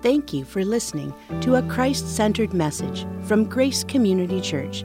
[0.00, 4.84] Thank you for listening to a Christ centered message from Grace Community Church.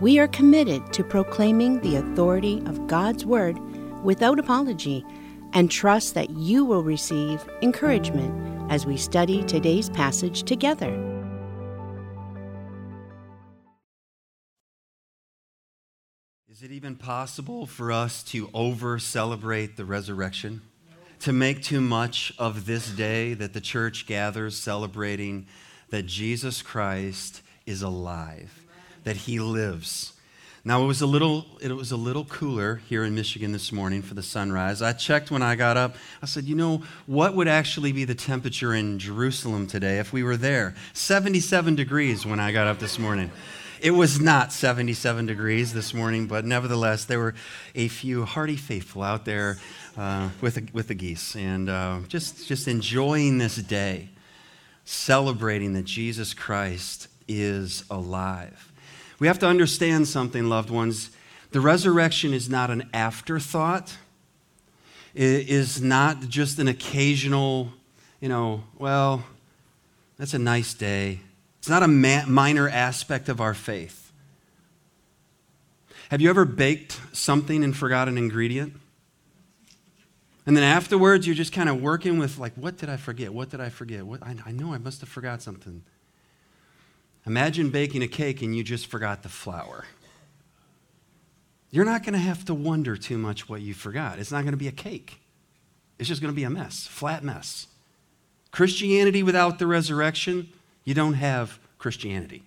[0.00, 3.58] We are committed to proclaiming the authority of God's Word
[4.04, 5.04] without apology
[5.54, 10.92] and trust that you will receive encouragement as we study today's passage together.
[16.48, 20.62] Is it even possible for us to over celebrate the resurrection?
[21.24, 25.46] To make too much of this day that the church gathers celebrating
[25.88, 28.62] that Jesus Christ is alive,
[29.04, 30.12] that he lives.
[30.66, 34.02] Now it was a little it was a little cooler here in Michigan this morning
[34.02, 34.82] for the sunrise.
[34.82, 35.96] I checked when I got up.
[36.22, 40.22] I said, "You know, what would actually be the temperature in Jerusalem today if we
[40.22, 40.74] were there?
[40.92, 43.30] 77 degrees when I got up this morning."
[43.84, 47.34] It was not 77 degrees this morning, but nevertheless, there were
[47.74, 49.58] a few hearty faithful out there
[49.98, 54.08] uh, with, the, with the geese and uh, just, just enjoying this day,
[54.86, 58.72] celebrating that Jesus Christ is alive.
[59.18, 61.10] We have to understand something, loved ones.
[61.50, 63.98] The resurrection is not an afterthought,
[65.12, 67.70] it is not just an occasional,
[68.18, 69.26] you know, well,
[70.16, 71.20] that's a nice day.
[71.64, 74.12] It's not a ma- minor aspect of our faith.
[76.10, 78.74] Have you ever baked something and forgot an ingredient?
[80.44, 83.32] And then afterwards, you're just kind of working with, like, what did I forget?
[83.32, 84.04] What did I forget?
[84.04, 85.82] What, I, I know I must have forgot something.
[87.24, 89.86] Imagine baking a cake and you just forgot the flour.
[91.70, 94.18] You're not going to have to wonder too much what you forgot.
[94.18, 95.18] It's not going to be a cake,
[95.98, 97.68] it's just going to be a mess, flat mess.
[98.50, 100.50] Christianity without the resurrection,
[100.84, 102.44] you don't have Christianity.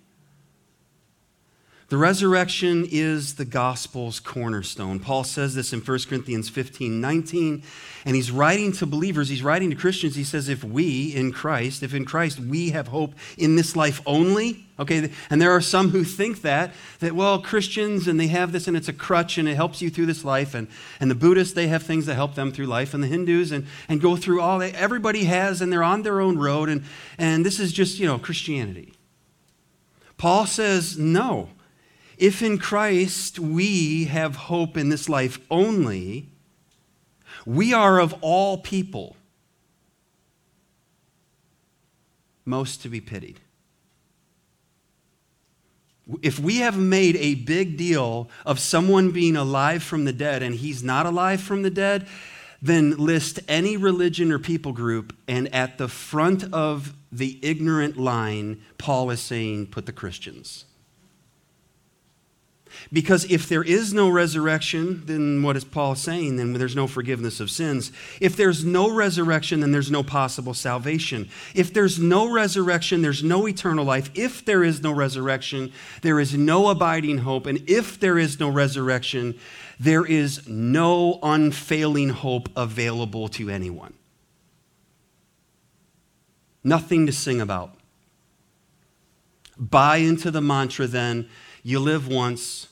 [1.88, 5.00] The resurrection is the gospel's cornerstone.
[5.00, 7.62] Paul says this in 1 Corinthians 15 19,
[8.04, 10.14] and he's writing to believers, he's writing to Christians.
[10.14, 14.02] He says, If we in Christ, if in Christ we have hope in this life
[14.04, 18.52] only, okay, and there are some who think that, that, well, Christians, and they have
[18.52, 20.68] this, and it's a crutch, and it helps you through this life, and,
[21.00, 23.66] and the Buddhists, they have things that help them through life, and the Hindus, and,
[23.88, 24.74] and go through all that.
[24.74, 26.84] Everybody has, and they're on their own road, and,
[27.16, 28.92] and this is just, you know, Christianity.
[30.18, 31.48] Paul says, No.
[32.18, 36.28] If in Christ we have hope in this life only,
[37.46, 39.16] we are of all people
[42.44, 43.38] most to be pitied.
[46.22, 50.54] If we have made a big deal of someone being alive from the dead and
[50.54, 52.08] he's not alive from the dead,
[52.60, 58.60] then list any religion or people group, and at the front of the ignorant line,
[58.78, 60.64] Paul is saying, put the Christians.
[62.90, 66.36] Because if there is no resurrection, then what is Paul saying?
[66.36, 67.92] Then there's no forgiveness of sins.
[68.18, 71.28] If there's no resurrection, then there's no possible salvation.
[71.54, 74.10] If there's no resurrection, there's no eternal life.
[74.14, 77.44] If there is no resurrection, there is no abiding hope.
[77.44, 79.38] And if there is no resurrection,
[79.78, 83.92] there is no unfailing hope available to anyone.
[86.64, 87.74] Nothing to sing about.
[89.58, 91.28] Buy into the mantra then
[91.62, 92.67] you live once,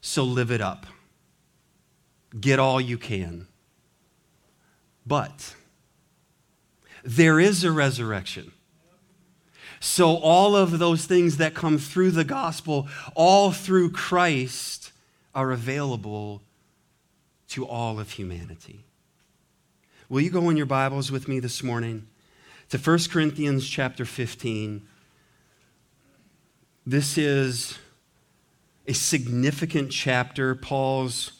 [0.00, 0.86] so live it up.
[2.38, 3.46] Get all you can.
[5.06, 5.54] But
[7.02, 8.52] there is a resurrection.
[9.80, 14.92] So, all of those things that come through the gospel, all through Christ,
[15.34, 16.42] are available
[17.50, 18.84] to all of humanity.
[20.08, 22.08] Will you go in your Bibles with me this morning
[22.70, 24.86] to 1 Corinthians chapter 15?
[26.84, 27.78] This is
[28.88, 31.32] a significant chapter, Paul's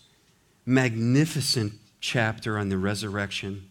[0.67, 3.71] magnificent chapter on the resurrection.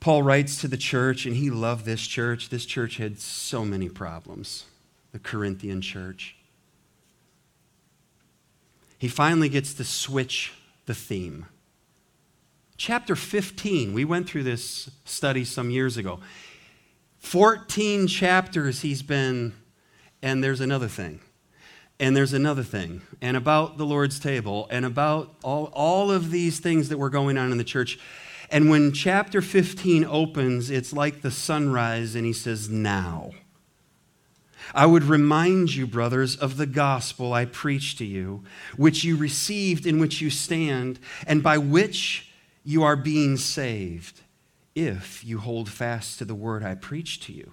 [0.00, 2.48] Paul writes to the church, and he loved this church.
[2.48, 4.64] This church had so many problems,
[5.12, 6.34] the Corinthian church.
[8.98, 10.52] He finally gets to switch
[10.86, 11.46] the theme.
[12.76, 16.20] Chapter 15, we went through this study some years ago.
[17.18, 19.52] 14 chapters he's been,
[20.22, 21.20] and there's another thing,
[21.98, 26.60] and there's another thing, and about the Lord's table, and about all, all of these
[26.60, 27.98] things that were going on in the church.
[28.50, 33.32] And when chapter 15 opens, it's like the sunrise, and he says, Now.
[34.74, 38.44] I would remind you, brothers, of the gospel I preached to you,
[38.76, 42.32] which you received, in which you stand, and by which
[42.64, 44.20] you are being saved
[44.78, 47.52] if you hold fast to the word I preached to you,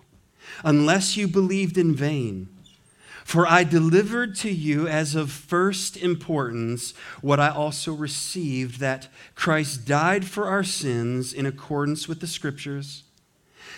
[0.64, 2.50] unless you believed in vain.
[3.24, 9.86] For I delivered to you as of first importance what I also received that Christ
[9.86, 13.04] died for our sins in accordance with the Scriptures,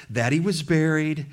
[0.10, 1.28] that he was buried,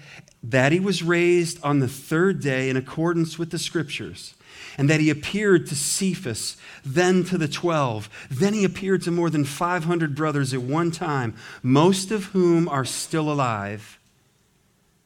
[0.44, 4.34] that he was raised on the third day in accordance with the Scriptures,
[4.76, 8.08] and that he appeared to Cephas, then to the twelve.
[8.30, 12.84] Then he appeared to more than 500 brothers at one time, most of whom are
[12.84, 13.98] still alive,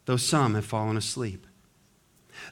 [0.06, 1.46] though some have fallen asleep.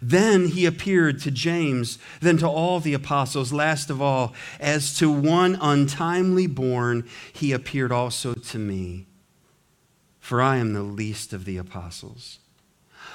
[0.02, 3.52] Then he appeared to James, then to all the apostles.
[3.52, 9.06] Last of all, as to one untimely born, he appeared also to me.
[10.18, 12.40] For I am the least of the apostles,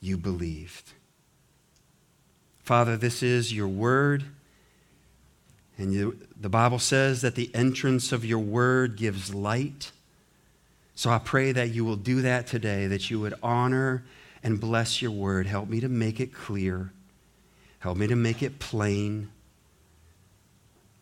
[0.00, 0.92] you believed.
[2.62, 4.24] Father, this is your word.
[5.78, 9.92] And you, the Bible says that the entrance of your word gives light.
[10.94, 14.04] So I pray that you will do that today, that you would honor
[14.42, 15.46] and bless your word.
[15.46, 16.92] Help me to make it clear.
[17.80, 19.30] Help me to make it plain.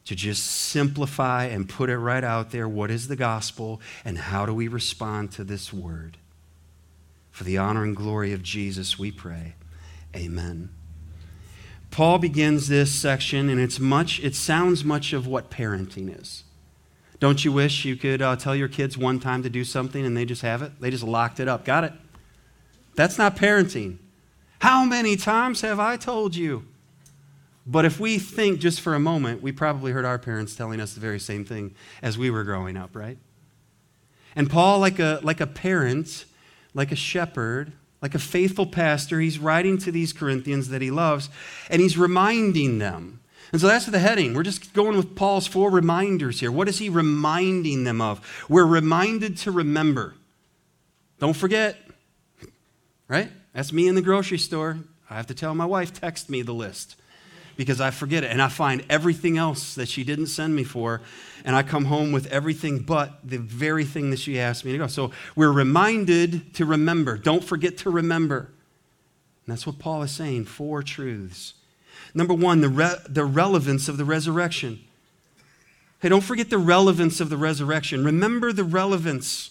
[0.07, 2.69] To just simplify and put it right out there.
[2.69, 6.19] What is the gospel and how do we respond to this word?
[7.35, 9.55] For the honor and glory of Jesus, we pray.
[10.15, 10.69] Amen.
[11.91, 16.45] Paul begins this section, and it's much, it sounds much of what parenting is.
[17.19, 20.17] Don't you wish you could uh, tell your kids one time to do something and
[20.17, 20.81] they just have it?
[20.81, 21.65] They just locked it up.
[21.65, 21.93] Got it?
[22.95, 23.99] That's not parenting.
[24.61, 26.65] How many times have I told you?
[27.67, 30.95] But if we think just for a moment, we probably heard our parents telling us
[30.95, 33.19] the very same thing as we were growing up, right?
[34.37, 36.27] And Paul, like a, like a parent,
[36.75, 37.73] like a shepherd,
[38.03, 41.31] like a faithful pastor, he's writing to these Corinthians that he loves,
[41.71, 43.21] and he's reminding them
[43.55, 44.35] and so that's the heading.
[44.35, 46.51] We're just going with Paul's four reminders here.
[46.51, 48.45] What is he reminding them of?
[48.49, 50.17] We're reminded to remember.
[51.21, 51.77] Don't forget,
[53.07, 53.31] right?
[53.53, 54.79] That's me in the grocery store.
[55.09, 56.97] I have to tell my wife, text me the list
[57.57, 58.33] because I forget it.
[58.33, 61.01] And I find everything else that she didn't send me for.
[61.45, 64.79] And I come home with everything but the very thing that she asked me to
[64.79, 64.87] go.
[64.87, 67.19] So we're reminded to remember.
[67.19, 68.51] Don't forget to remember.
[69.45, 71.55] And that's what Paul is saying four truths
[72.15, 74.81] Number one, the, re- the relevance of the resurrection.
[76.01, 78.05] Hey, don't forget the relevance of the resurrection.
[78.05, 79.51] Remember the relevance.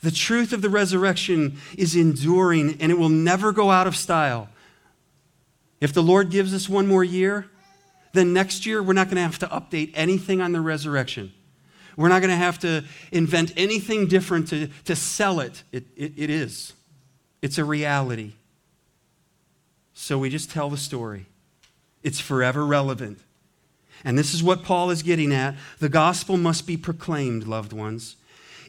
[0.00, 4.48] The truth of the resurrection is enduring and it will never go out of style.
[5.80, 7.48] If the Lord gives us one more year,
[8.12, 11.32] then next year we're not going to have to update anything on the resurrection.
[11.96, 15.64] We're not going to have to invent anything different to, to sell it.
[15.72, 16.12] It, it.
[16.16, 16.72] it is,
[17.42, 18.32] it's a reality.
[19.94, 21.26] So we just tell the story.
[22.04, 23.18] It's forever relevant.
[24.04, 25.56] And this is what Paul is getting at.
[25.80, 28.14] The gospel must be proclaimed, loved ones.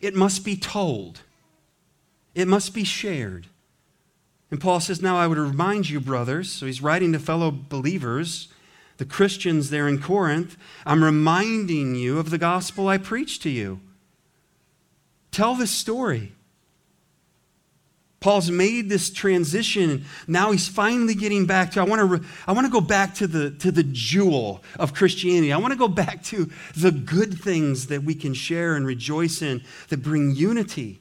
[0.02, 1.22] It must be told.
[2.34, 3.48] It must be shared.
[4.50, 8.48] And Paul says, Now I would remind you, brothers, so he's writing to fellow believers,
[9.00, 13.80] the Christians there in Corinth, I'm reminding you of the gospel I preached to you.
[15.32, 16.34] Tell this story.
[18.20, 20.04] Paul's made this transition.
[20.28, 23.16] Now he's finally getting back to, I want to, re, I want to go back
[23.16, 25.54] to the, to the jewel of Christianity.
[25.54, 29.42] I want to go back to the good things that we can share and rejoice
[29.42, 31.00] in that bring unity.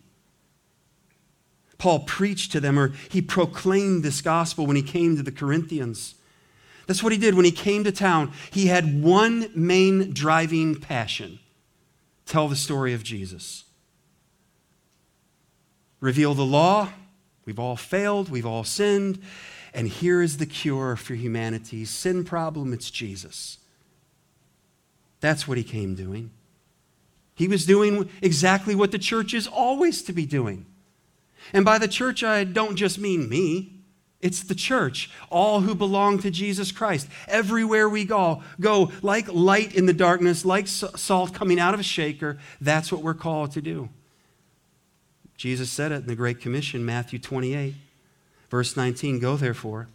[1.79, 6.15] Paul preached to them, or he proclaimed this gospel when he came to the Corinthians.
[6.89, 8.33] That's what he did when he came to town.
[8.51, 11.39] He had one main driving passion
[12.27, 13.65] tell the story of Jesus.
[16.01, 16.89] Reveal the law
[17.49, 19.23] We've all failed, we've all sinned,
[19.73, 23.57] and here is the cure for humanity's sin problem it's Jesus.
[25.21, 26.31] That's what he came doing.
[27.35, 30.67] He was doing exactly what the church is always to be doing.
[31.55, 33.78] And by the church, I don't just mean me.
[34.21, 37.07] It's the church, all who belong to Jesus Christ.
[37.29, 41.85] Everywhere we go, go like light in the darkness, like salt coming out of a
[41.85, 42.39] shaker.
[42.61, 43.91] That's what we're called to do.
[45.37, 47.75] Jesus said it in the Great Commission, Matthew 28,
[48.51, 49.87] verse 19 Go therefore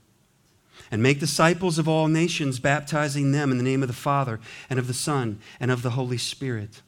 [0.89, 4.39] and make disciples of all nations, baptizing them in the name of the Father
[4.69, 6.81] and of the Son and of the Holy Spirit,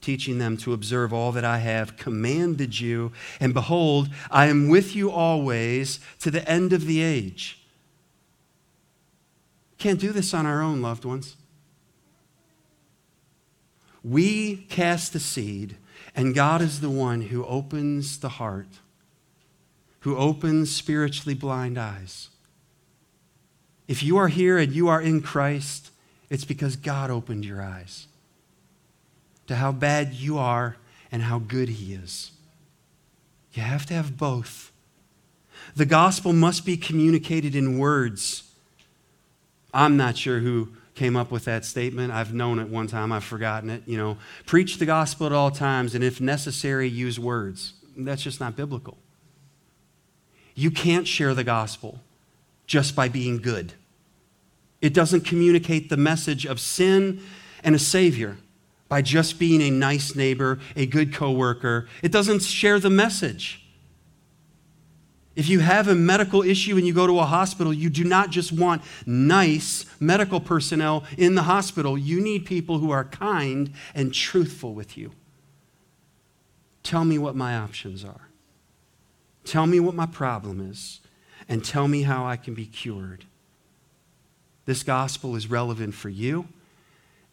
[0.00, 3.12] teaching them to observe all that I have commanded you.
[3.40, 7.60] And behold, I am with you always to the end of the age.
[9.78, 11.36] Can't do this on our own, loved ones.
[14.02, 15.76] We cast the seed,
[16.14, 18.80] and God is the one who opens the heart,
[20.00, 22.28] who opens spiritually blind eyes.
[23.86, 25.90] If you are here and you are in Christ,
[26.30, 28.07] it's because God opened your eyes
[29.48, 30.76] to how bad you are
[31.10, 32.30] and how good He is.
[33.52, 34.72] You have to have both.
[35.74, 38.44] The gospel must be communicated in words.
[39.74, 42.12] I'm not sure who came up with that statement.
[42.12, 43.82] I've known it one time, I've forgotten it.
[43.86, 47.74] You know, preach the gospel at all times, and if necessary, use words.
[47.96, 48.98] That's just not biblical.
[50.54, 52.00] You can't share the gospel
[52.66, 53.72] just by being good.
[54.80, 57.20] It doesn't communicate the message of sin
[57.64, 58.36] and a savior
[58.88, 61.88] by just being a nice neighbor, a good coworker.
[62.02, 63.64] It doesn't share the message.
[65.36, 68.30] If you have a medical issue and you go to a hospital, you do not
[68.30, 71.96] just want nice medical personnel in the hospital.
[71.96, 75.12] You need people who are kind and truthful with you.
[76.82, 78.28] Tell me what my options are.
[79.44, 81.00] Tell me what my problem is,
[81.48, 83.24] and tell me how I can be cured.
[84.64, 86.48] This gospel is relevant for you,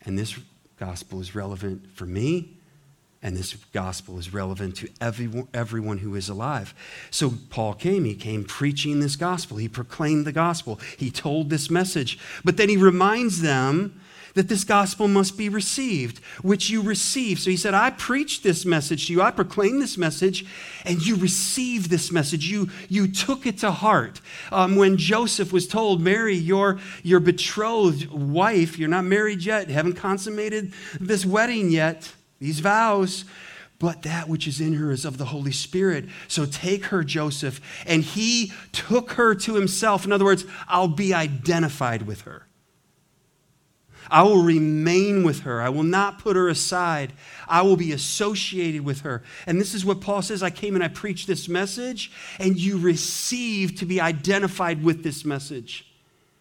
[0.01, 0.39] and this
[0.77, 2.57] gospel is relevant for me,
[3.21, 6.75] and this gospel is relevant to everyone, everyone who is alive.
[7.09, 8.05] So Paul came.
[8.05, 9.57] He came preaching this gospel.
[9.57, 10.79] He proclaimed the gospel.
[10.97, 12.19] He told this message.
[12.43, 13.99] But then he reminds them
[14.35, 17.39] that this gospel must be received, which you receive.
[17.39, 19.21] So he said, I preached this message to you.
[19.21, 20.45] I proclaimed this message,
[20.85, 22.45] and you received this message.
[22.45, 24.21] You, you took it to heart.
[24.51, 29.93] Um, when Joseph was told, Mary, your, your betrothed wife, you're not married yet, haven't
[29.93, 33.25] consummated this wedding yet these vows,
[33.79, 36.05] but that which is in her is of the Holy Spirit.
[36.27, 37.59] So take her, Joseph.
[37.85, 40.05] And he took her to himself.
[40.05, 42.44] In other words, I'll be identified with her.
[44.09, 45.61] I will remain with her.
[45.61, 47.13] I will not put her aside.
[47.47, 49.23] I will be associated with her.
[49.45, 52.77] And this is what Paul says I came and I preached this message, and you
[52.77, 55.87] received to be identified with this message.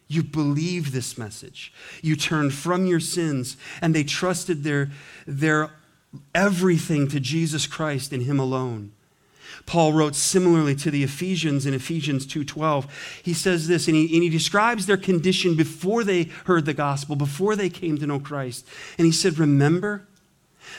[0.07, 1.73] You believe this message.
[2.03, 4.91] You turned from your sins, and they trusted their,
[5.27, 5.71] their
[6.35, 8.93] everything to Jesus Christ and him alone.
[9.67, 12.87] Paul wrote similarly to the Ephesians in Ephesians 2:12.
[13.23, 17.17] He says this and he, and he describes their condition before they heard the gospel,
[17.17, 18.67] before they came to know Christ.
[18.99, 20.07] And he said, "Remember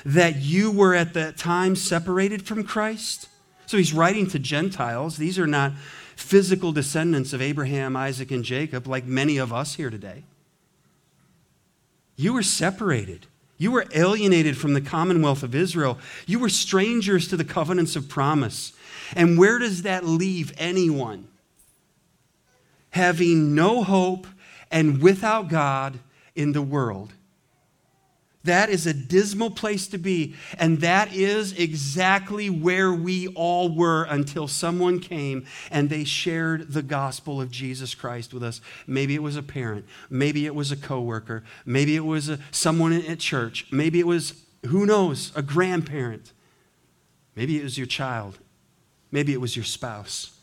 [0.05, 3.27] that you were at that time separated from Christ?"
[3.65, 5.17] So he's writing to Gentiles.
[5.17, 5.73] These are not
[6.15, 10.23] physical descendants of Abraham, Isaac, and Jacob like many of us here today.
[12.15, 13.25] You were separated.
[13.57, 15.97] You were alienated from the commonwealth of Israel.
[16.25, 18.73] You were strangers to the covenants of promise.
[19.15, 21.27] And where does that leave anyone?
[22.91, 24.27] Having no hope
[24.71, 25.99] and without God
[26.35, 27.13] in the world.
[28.45, 30.35] That is a dismal place to be.
[30.59, 36.83] And that is exactly where we all were until someone came and they shared the
[36.83, 38.61] gospel of Jesus Christ with us.
[38.85, 39.85] Maybe it was a parent.
[40.11, 41.43] Maybe it was a coworker.
[41.65, 43.65] Maybe it was a, someone at church.
[43.71, 46.31] Maybe it was, who knows, a grandparent.
[47.35, 48.37] Maybe it was your child.
[49.15, 50.37] Maybe it was your spouse.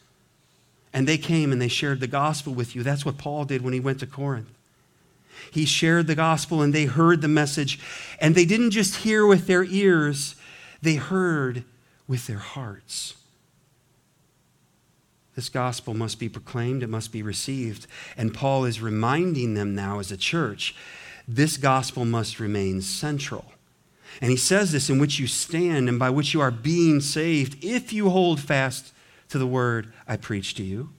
[0.95, 2.83] And they came and they shared the gospel with you.
[2.83, 4.49] That's what Paul did when he went to Corinth.
[5.50, 7.79] He shared the gospel and they heard the message.
[8.19, 10.37] And they didn't just hear with their ears,
[10.81, 11.64] they heard
[12.09, 13.12] with their hearts.
[15.37, 17.87] This gospel must be proclaimed, it must be received.
[18.17, 20.75] And Paul is reminding them now as a church
[21.29, 23.51] this gospel must remain central.
[24.21, 27.62] And he says this in which you stand and by which you are being saved
[27.64, 28.92] if you hold fast
[29.31, 30.90] to the word I preached to you,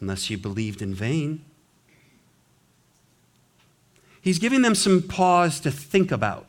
[0.00, 1.44] unless you believed in vain.
[4.20, 6.46] He's giving them some pause to think about.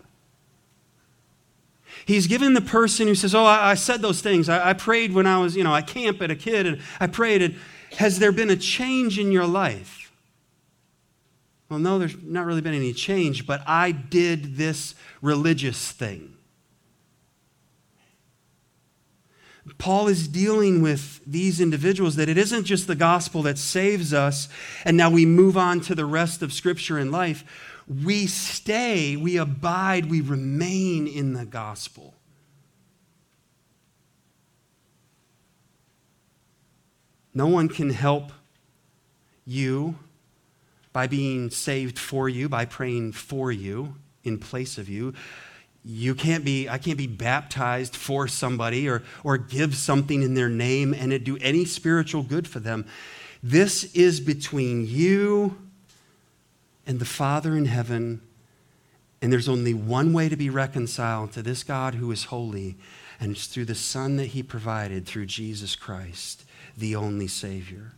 [2.05, 4.49] He's giving the person who says, Oh, I, I said those things.
[4.49, 7.07] I, I, prayed when I was, you know, I camp at a kid and I
[7.07, 7.41] prayed.
[7.41, 7.55] And
[7.97, 10.06] has there been a change in your life?
[11.69, 16.37] Well, no, there's not really been any change, but I did this religious thing.
[19.77, 24.47] Paul is dealing with these individuals that it isn't just the gospel that saves us
[24.85, 27.43] and now we move on to the rest of Scripture and life.
[27.87, 32.13] We stay, we abide, we remain in the gospel.
[37.33, 38.31] No one can help
[39.45, 39.95] you
[40.97, 45.13] by being saved for you, by praying for you in place of you
[45.85, 50.49] you can't be i can't be baptized for somebody or or give something in their
[50.49, 52.85] name and it do any spiritual good for them
[53.41, 55.55] this is between you
[56.87, 58.21] and the Father in heaven,
[59.21, 62.77] and there's only one way to be reconciled to this God who is holy,
[63.19, 66.45] and it's through the Son that He provided through Jesus Christ,
[66.77, 67.93] the only Savior.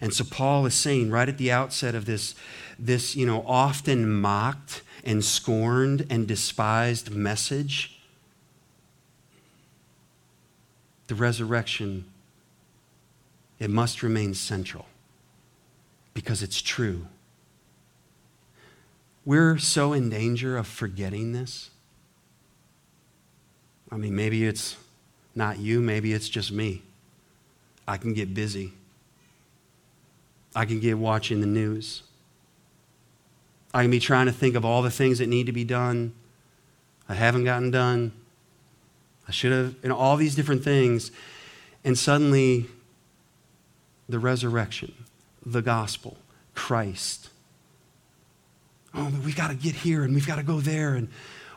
[0.00, 2.34] And so Paul is saying right at the outset of this,
[2.78, 8.00] this you know, often mocked and scorned and despised message,
[11.08, 12.04] the resurrection,
[13.58, 14.86] it must remain central
[16.14, 17.06] because it's true.
[19.24, 21.70] We're so in danger of forgetting this.
[23.90, 24.76] I mean, maybe it's
[25.34, 26.82] not you, maybe it's just me.
[27.86, 28.72] I can get busy.
[30.54, 32.02] I can get watching the news.
[33.74, 36.12] I can be trying to think of all the things that need to be done.
[37.08, 38.12] I haven't gotten done.
[39.26, 41.10] I should have, and all these different things.
[41.84, 42.66] And suddenly,
[44.08, 44.92] the resurrection,
[45.44, 46.18] the gospel,
[46.54, 47.30] Christ.
[48.94, 50.94] Oh, we've got to get here and we've got to go there.
[50.94, 51.08] And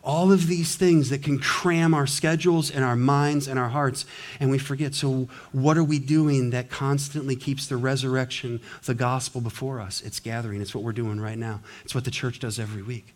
[0.06, 4.06] all of these things that can cram our schedules and our minds and our hearts,
[4.40, 4.94] and we forget.
[4.94, 10.02] So, what are we doing that constantly keeps the resurrection, the gospel before us?
[10.02, 10.62] It's gathering.
[10.62, 11.62] It's what we're doing right now.
[11.84, 13.16] It's what the church does every week.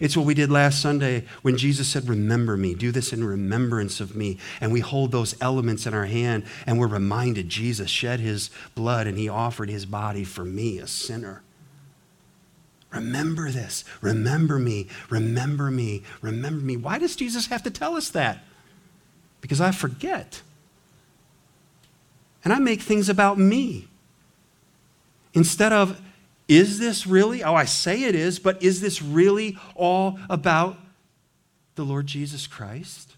[0.00, 2.74] It's what we did last Sunday when Jesus said, Remember me.
[2.74, 4.38] Do this in remembrance of me.
[4.60, 9.06] And we hold those elements in our hand and we're reminded Jesus shed his blood
[9.06, 11.42] and he offered his body for me, a sinner.
[12.92, 13.84] Remember this.
[14.00, 14.88] Remember me.
[15.08, 16.02] Remember me.
[16.22, 16.76] Remember me.
[16.76, 18.44] Why does Jesus have to tell us that?
[19.40, 20.42] Because I forget.
[22.44, 23.88] And I make things about me.
[25.34, 26.00] Instead of,
[26.48, 27.44] is this really?
[27.44, 30.78] Oh, I say it is, but is this really all about
[31.76, 33.14] the Lord Jesus Christ?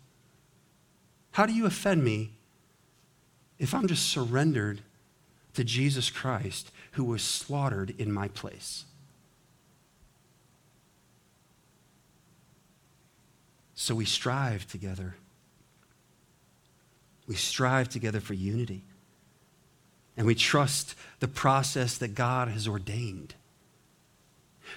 [1.32, 2.32] How do you offend me
[3.58, 4.82] if I'm just surrendered
[5.54, 8.84] to Jesus Christ who was slaughtered in my place?
[13.82, 15.16] So we strive together.
[17.26, 18.84] We strive together for unity.
[20.16, 23.34] And we trust the process that God has ordained.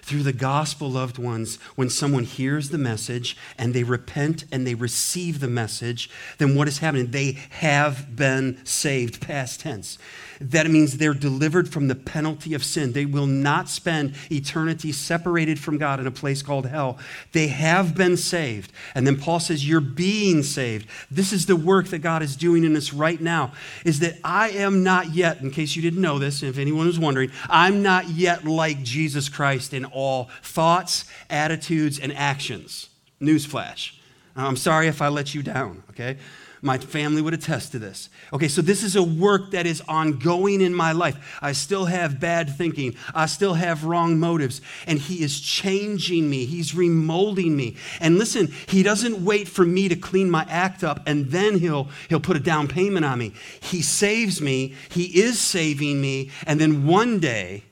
[0.01, 4.73] Through the gospel, loved ones, when someone hears the message and they repent and they
[4.73, 7.11] receive the message, then what is happening?
[7.11, 9.99] They have been saved, past tense.
[10.39, 12.91] That means they're delivered from the penalty of sin.
[12.91, 16.97] They will not spend eternity separated from God in a place called hell.
[17.31, 18.71] They have been saved.
[18.93, 20.87] And then Paul says, You're being saved.
[21.09, 23.53] This is the work that God is doing in us right now.
[23.83, 26.99] Is that I am not yet, in case you didn't know this, if anyone was
[26.99, 32.89] wondering, I'm not yet like Jesus Christ in all thoughts, attitudes, and actions.
[33.21, 33.97] Newsflash.
[34.35, 36.17] I'm sorry if I let you down, okay?
[36.65, 38.09] My family would attest to this.
[38.33, 41.37] Okay, so this is a work that is ongoing in my life.
[41.39, 46.45] I still have bad thinking, I still have wrong motives, and He is changing me.
[46.45, 47.77] He's remolding me.
[48.01, 51.87] And listen, He doesn't wait for me to clean my act up and then He'll,
[52.09, 53.33] he'll put a down payment on me.
[53.61, 57.63] He saves me, He is saving me, and then one day,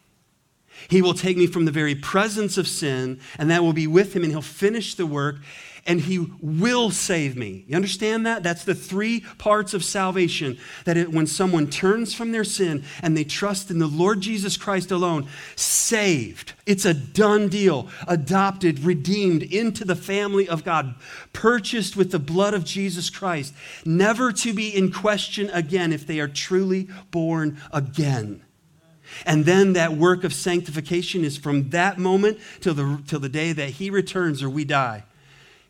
[0.89, 4.15] he will take me from the very presence of sin, and that will be with
[4.15, 5.37] him, and he'll finish the work,
[5.85, 7.65] and he will save me.
[7.67, 8.41] You understand that?
[8.41, 10.57] That's the three parts of salvation.
[10.85, 14.55] That it, when someone turns from their sin and they trust in the Lord Jesus
[14.55, 16.53] Christ alone, saved.
[16.65, 17.89] It's a done deal.
[18.07, 20.95] Adopted, redeemed into the family of God,
[21.33, 26.19] purchased with the blood of Jesus Christ, never to be in question again if they
[26.19, 28.41] are truly born again.
[29.25, 33.51] And then that work of sanctification is from that moment till the, till the day
[33.51, 35.03] that he returns or we die.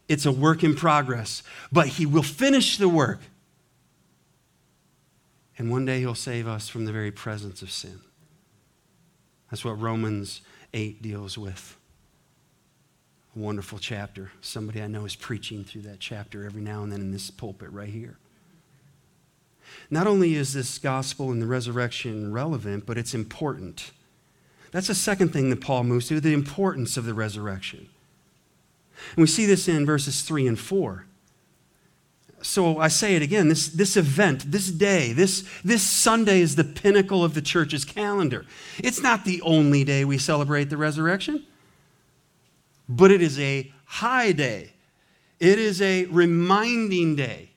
[0.08, 3.22] It's a work in progress, but He will finish the work.
[5.58, 8.00] And one day He'll save us from the very presence of sin.
[9.50, 10.42] That's what Romans
[10.74, 11.78] 8 deals with.
[13.36, 14.32] A wonderful chapter.
[14.42, 17.72] Somebody I know is preaching through that chapter every now and then in this pulpit
[17.72, 18.18] right here.
[19.90, 23.92] Not only is this gospel and the resurrection relevant, but it's important.
[24.72, 27.90] That's the second thing that Paul moves to the importance of the resurrection.
[29.16, 31.06] And we see this in verses 3 and 4.
[32.44, 36.64] So I say it again this, this event, this day, this, this Sunday is the
[36.64, 38.46] pinnacle of the church's calendar.
[38.80, 41.46] It's not the only day we celebrate the resurrection,
[42.90, 44.74] but it is a high day.
[45.40, 47.50] It is a reminding day.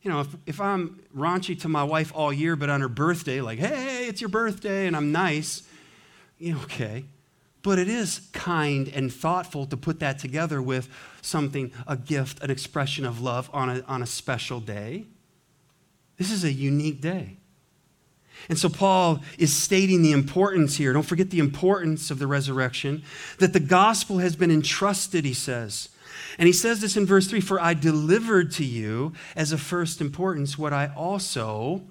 [0.00, 3.40] You know, if, if I'm raunchy to my wife all year, but on her birthday,
[3.40, 5.62] like, hey, it's your birthday, and I'm nice,
[6.38, 7.04] you know, okay.
[7.62, 10.88] But it is kind and thoughtful to put that together with
[11.20, 15.06] something, a gift, an expression of love on a, on a special day.
[16.16, 17.36] This is a unique day.
[18.48, 20.92] And so Paul is stating the importance here.
[20.92, 23.02] Don't forget the importance of the resurrection,
[23.38, 25.88] that the gospel has been entrusted, he says.
[26.38, 30.00] And he says this in verse 3 For I delivered to you as of first
[30.00, 31.82] importance what I also,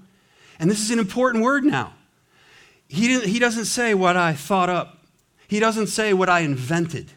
[0.60, 1.94] and this is an important word now.
[2.88, 5.01] He, he doesn't say what I thought up,
[5.52, 7.12] he doesn't say what I invented.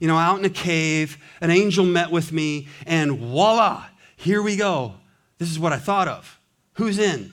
[0.00, 3.84] You know, out in a cave, an angel met with me, and voila,
[4.16, 4.94] here we go.
[5.38, 6.40] This is what I thought of.
[6.72, 7.32] Who's in?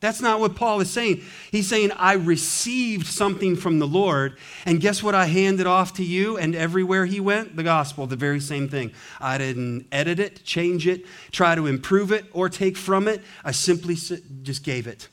[0.00, 1.22] That's not what Paul is saying.
[1.50, 6.04] He's saying, I received something from the Lord, and guess what I handed off to
[6.04, 6.36] you?
[6.36, 8.92] And everywhere he went, the gospel, the very same thing.
[9.18, 13.22] I didn't edit it, change it, try to improve it, or take from it.
[13.42, 15.08] I simply just gave it.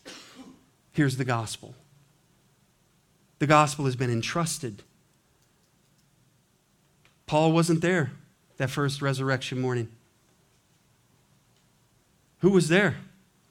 [0.92, 1.74] Here's the gospel.
[3.40, 4.84] The gospel has been entrusted.
[7.26, 8.12] Paul wasn't there
[8.58, 9.90] that first resurrection morning.
[12.40, 12.98] Who was there?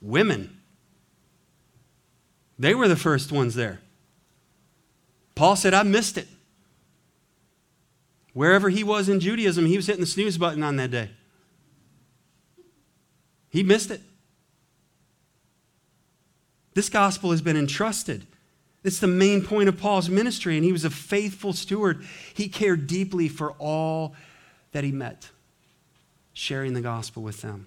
[0.00, 0.60] Women.
[2.58, 3.80] They were the first ones there.
[5.34, 6.26] Paul said, I missed it.
[8.32, 11.10] Wherever he was in Judaism, he was hitting the snooze button on that day.
[13.50, 14.00] He missed it.
[16.74, 18.26] This gospel has been entrusted.
[18.86, 22.06] It's the main point of Paul's ministry, and he was a faithful steward.
[22.32, 24.14] He cared deeply for all
[24.70, 25.30] that he met,
[26.32, 27.66] sharing the gospel with them.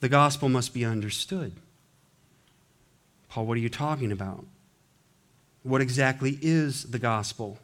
[0.00, 1.52] The gospel must be understood.
[3.28, 4.46] Paul, what are you talking about?
[5.64, 7.58] What exactly is the gospel?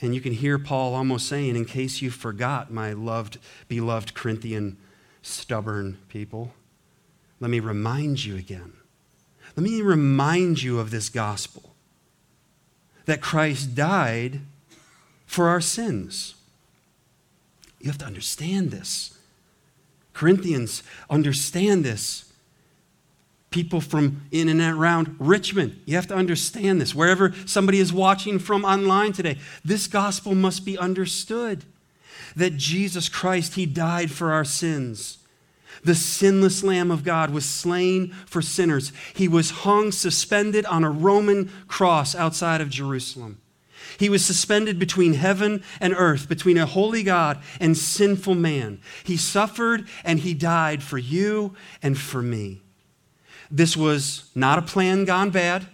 [0.00, 3.38] And you can hear Paul almost saying, in case you forgot, my loved,
[3.68, 4.76] beloved Corinthian
[5.22, 6.52] stubborn people,
[7.38, 8.72] let me remind you again.
[9.56, 11.71] Let me remind you of this gospel
[13.06, 14.40] that Christ died
[15.26, 16.34] for our sins.
[17.80, 19.18] You have to understand this.
[20.12, 22.32] Corinthians, understand this
[23.52, 25.80] people from in and around Richmond.
[25.84, 26.94] You have to understand this.
[26.94, 31.64] Wherever somebody is watching from online today, this gospel must be understood
[32.34, 35.18] that Jesus Christ, He died for our sins.
[35.84, 38.92] The sinless Lamb of God was slain for sinners.
[39.14, 43.40] He was hung, suspended on a Roman cross outside of Jerusalem.
[43.98, 48.80] He was suspended between heaven and earth, between a holy God and sinful man.
[49.04, 52.62] He suffered and he died for you and for me.
[53.50, 55.66] This was not a plan gone bad.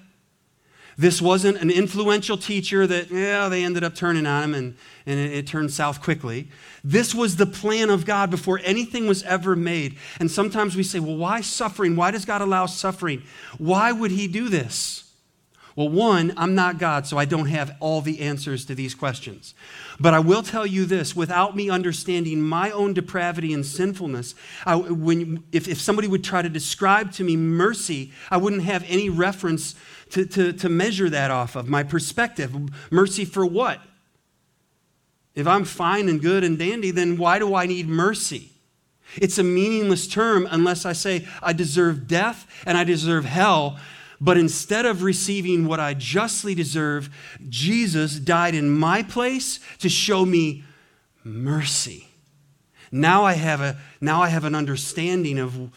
[0.99, 5.21] This wasn't an influential teacher that, yeah, they ended up turning on him and, and
[5.21, 6.49] it, it turned south quickly.
[6.83, 9.97] This was the plan of God before anything was ever made.
[10.19, 11.95] And sometimes we say, well, why suffering?
[11.95, 13.23] Why does God allow suffering?
[13.59, 15.05] Why would He do this?
[15.77, 19.55] Well, one, I'm not God, so I don't have all the answers to these questions.
[20.01, 24.35] But I will tell you this without me understanding my own depravity and sinfulness,
[24.67, 28.85] I, when, if, if somebody would try to describe to me mercy, I wouldn't have
[28.89, 29.77] any reference
[30.11, 31.69] to, to, to measure that off of.
[31.69, 32.55] My perspective.
[32.91, 33.81] Mercy for what?
[35.35, 38.51] If I'm fine and good and dandy, then why do I need mercy?
[39.17, 43.79] It's a meaningless term unless I say I deserve death and I deserve hell
[44.21, 47.09] but instead of receiving what I justly deserve,
[47.49, 50.65] Jesus died in my place to show me
[51.23, 52.09] mercy.
[52.91, 55.71] Now I have, a, now I have an understanding of,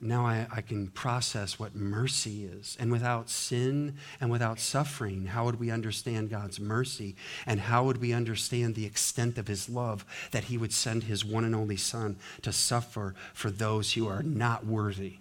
[0.00, 2.76] now I, I can process what mercy is.
[2.78, 7.16] And without sin and without suffering, how would we understand God's mercy?
[7.46, 11.24] And how would we understand the extent of his love that he would send his
[11.24, 15.18] one and only Son to suffer for those who are not worthy?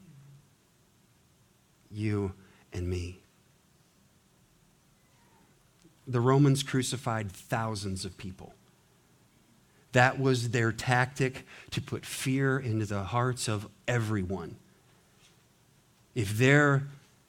[1.92, 2.34] you
[2.74, 3.20] and me.
[6.08, 8.54] The Romans crucified thousands of people.
[9.92, 14.58] That was their tactic to put fear into the hearts of everyone.
[16.18, 16.82] If they're,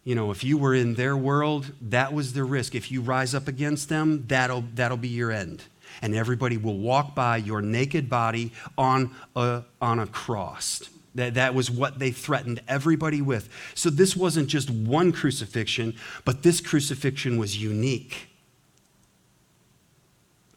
[0.03, 2.75] you know, if you were in their world, that was the risk.
[2.75, 5.63] If you rise up against them, that'll, that'll be your end.
[6.01, 10.89] And everybody will walk by your naked body on a, on a cross.
[11.17, 13.51] That, that was what they threatened everybody with.
[13.75, 18.31] So this wasn't just one crucifixion, but this crucifixion was unique,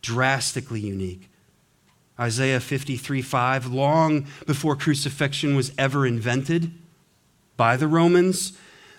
[0.01, 1.27] drastically unique.
[2.17, 6.71] Isaiah 53 5, long before crucifixion was ever invented
[7.61, 8.53] by the Romans,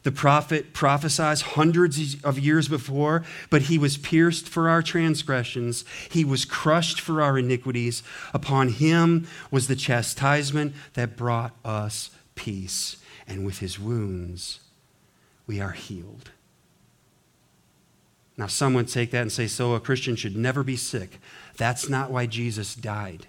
[0.05, 6.25] the prophet prophesies hundreds of years before, but he was pierced for our transgressions, he
[6.25, 8.05] was crushed for our iniquities.
[8.33, 14.61] Upon him was the chastisement that brought us peace, and with his wounds
[15.44, 16.31] we are healed.
[18.37, 21.18] Now, some would take that and say, so a Christian should never be sick.
[21.57, 23.27] That's not why Jesus died.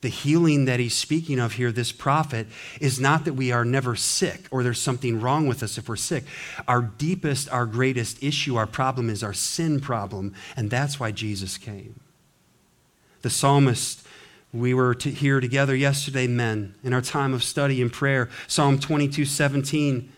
[0.00, 2.46] The healing that he's speaking of here, this prophet,
[2.80, 5.96] is not that we are never sick or there's something wrong with us if we're
[5.96, 6.24] sick.
[6.66, 11.58] Our deepest, our greatest issue, our problem is our sin problem, and that's why Jesus
[11.58, 12.00] came.
[13.22, 14.06] The psalmist,
[14.52, 18.78] we were to here together yesterday, men, in our time of study and prayer, Psalm
[18.78, 20.10] 22 17.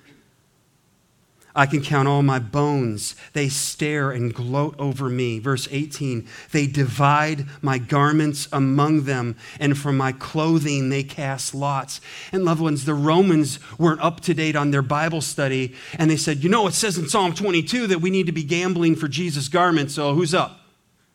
[1.55, 3.15] I can count all my bones.
[3.35, 5.38] They stare and gloat over me.
[5.38, 12.01] Verse 18, they divide my garments among them, and for my clothing they cast lots.
[12.33, 16.17] And loved ones, the Romans weren't up to date on their Bible study, and they
[16.17, 19.09] said, You know, it says in Psalm 22 that we need to be gambling for
[19.09, 20.61] Jesus' garments, so who's up?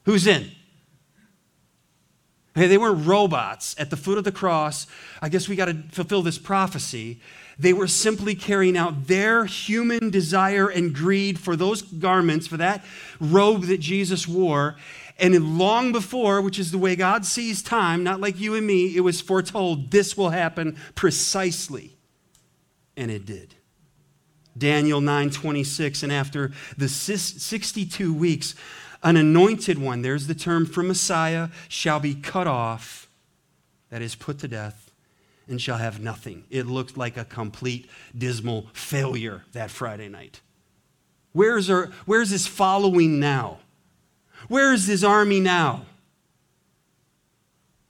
[0.05, 0.51] Who's in?
[2.57, 4.87] Hey, they weren't robots at the foot of the cross.
[5.21, 7.21] I guess we got to fulfill this prophecy.
[7.59, 12.85] They were simply carrying out their human desire and greed for those garments, for that
[13.19, 14.75] robe that Jesus wore.
[15.19, 18.95] And long before, which is the way God sees time, not like you and me,
[18.95, 21.97] it was foretold this will happen precisely.
[22.95, 23.55] And it did.
[24.55, 28.55] Daniel 9:26 and after the 62 weeks
[29.03, 33.07] an anointed one there's the term for Messiah shall be cut off
[33.89, 34.86] that is put to death
[35.47, 36.43] and shall have nothing.
[36.49, 40.41] It looked like a complete dismal failure that Friday night.
[41.33, 43.59] Where's, our, where's his following now?
[44.47, 45.85] Where is his army now?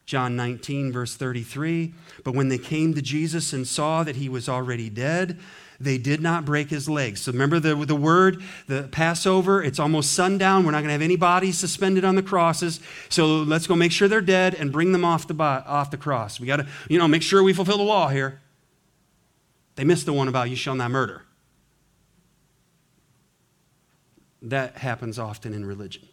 [0.05, 1.93] John 19, verse 33.
[2.23, 5.39] But when they came to Jesus and saw that he was already dead,
[5.79, 7.21] they did not break his legs.
[7.21, 10.65] So remember the, the word, the Passover, it's almost sundown.
[10.65, 12.79] We're not going to have any bodies suspended on the crosses.
[13.09, 16.39] So let's go make sure they're dead and bring them off the, off the cross.
[16.39, 18.41] We got to, you know, make sure we fulfill the law here.
[19.75, 21.23] They missed the one about you shall not murder.
[24.41, 26.07] That happens often in religion.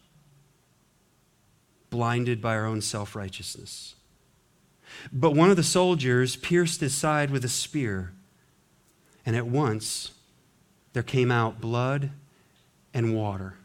[1.89, 3.95] Blinded by our own self righteousness.
[5.11, 8.14] But one of the soldiers pierced his side with a spear
[9.25, 10.11] and at once
[10.93, 12.11] there came out blood
[12.93, 13.55] and water.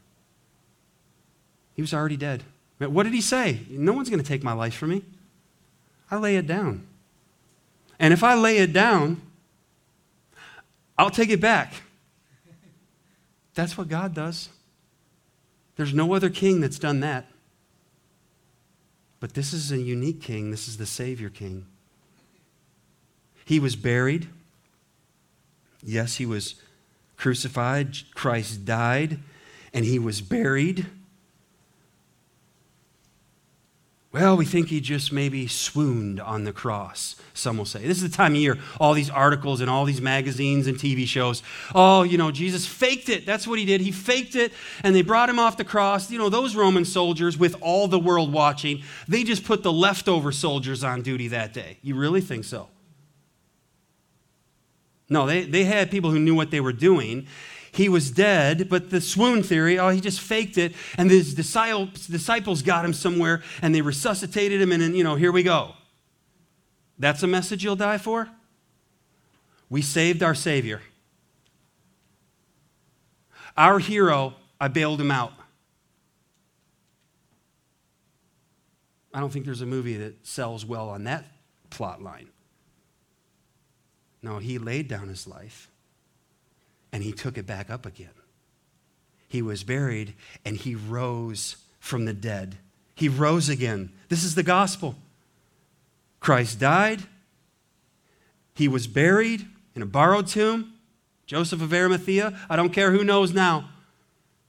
[1.74, 2.42] He was already dead.
[2.78, 3.60] What did he say?
[3.68, 5.04] No one's going to take my life from me.
[6.10, 6.86] I lay it down.
[7.98, 9.20] And if I lay it down,
[10.98, 11.74] I'll take it back.
[13.54, 14.48] That's what God does.
[15.76, 17.26] There's no other king that's done that.
[19.18, 20.50] But this is a unique king.
[20.50, 21.66] This is the Savior King.
[23.44, 24.28] He was buried.
[25.82, 26.56] Yes, he was
[27.16, 29.18] crucified, Christ died,
[29.72, 30.86] and he was buried.
[34.12, 37.86] Well, we think he just maybe swooned on the cross, some will say.
[37.86, 41.06] This is the time of year, all these articles and all these magazines and TV
[41.06, 41.44] shows.
[41.76, 43.24] Oh, you know, Jesus faked it.
[43.24, 43.80] That's what he did.
[43.80, 46.10] He faked it, and they brought him off the cross.
[46.10, 50.32] You know, those Roman soldiers, with all the world watching, they just put the leftover
[50.32, 51.78] soldiers on duty that day.
[51.80, 52.66] You really think so?
[55.10, 57.26] No, they, they had people who knew what they were doing.
[57.72, 62.06] He was dead, but the swoon theory, oh, he just faked it, and his disciples,
[62.06, 65.74] disciples got him somewhere, and they resuscitated him, and then, you know, here we go.
[66.98, 68.28] That's a message you'll die for?
[69.68, 70.80] We saved our Savior.
[73.56, 75.32] Our hero, I bailed him out.
[79.12, 81.24] I don't think there's a movie that sells well on that
[81.68, 82.28] plot line.
[84.22, 85.68] No, he laid down his life
[86.92, 88.08] and he took it back up again.
[89.28, 92.56] He was buried and he rose from the dead.
[92.94, 93.92] He rose again.
[94.08, 94.96] This is the gospel.
[96.18, 97.02] Christ died.
[98.54, 100.74] He was buried in a borrowed tomb.
[101.26, 103.70] Joseph of Arimathea, I don't care who knows now.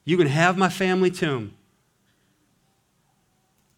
[0.03, 1.53] You can have my family tomb.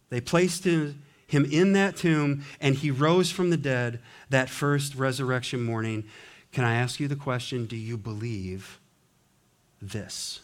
[0.09, 4.95] They placed him him in that tomb, and he rose from the dead that first
[4.95, 6.05] resurrection morning.
[6.51, 8.79] Can I ask you the question do you believe
[9.81, 10.41] this?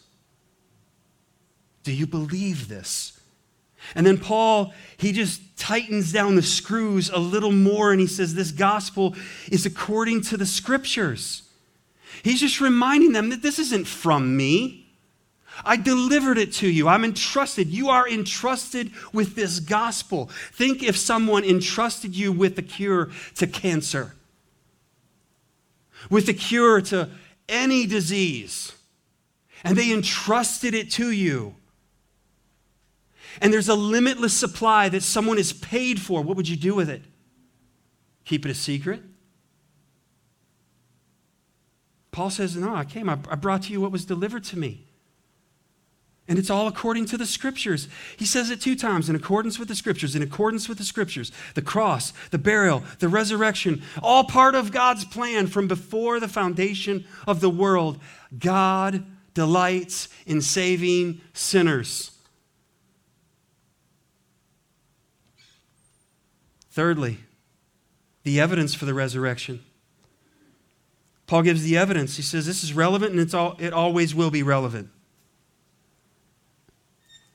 [1.82, 3.20] Do you believe this?
[3.94, 8.34] And then Paul, he just tightens down the screws a little more and he says,
[8.34, 9.16] This gospel
[9.50, 11.44] is according to the scriptures.
[12.22, 14.79] He's just reminding them that this isn't from me.
[15.64, 16.88] I delivered it to you.
[16.88, 17.68] I'm entrusted.
[17.68, 20.30] You are entrusted with this gospel.
[20.52, 24.14] Think if someone entrusted you with the cure to cancer,
[26.08, 27.10] with the cure to
[27.48, 28.72] any disease,
[29.64, 31.54] and they entrusted it to you.
[33.40, 36.22] And there's a limitless supply that someone is paid for.
[36.22, 37.02] What would you do with it?
[38.24, 39.02] Keep it a secret?
[42.10, 43.08] Paul says, No, I came.
[43.08, 44.89] I brought to you what was delivered to me.
[46.30, 47.88] And it's all according to the scriptures.
[48.16, 51.32] He says it two times in accordance with the scriptures, in accordance with the scriptures.
[51.54, 57.04] The cross, the burial, the resurrection, all part of God's plan from before the foundation
[57.26, 57.98] of the world.
[58.38, 62.12] God delights in saving sinners.
[66.70, 67.18] Thirdly,
[68.22, 69.64] the evidence for the resurrection.
[71.26, 72.14] Paul gives the evidence.
[72.14, 74.90] He says this is relevant and it's all, it always will be relevant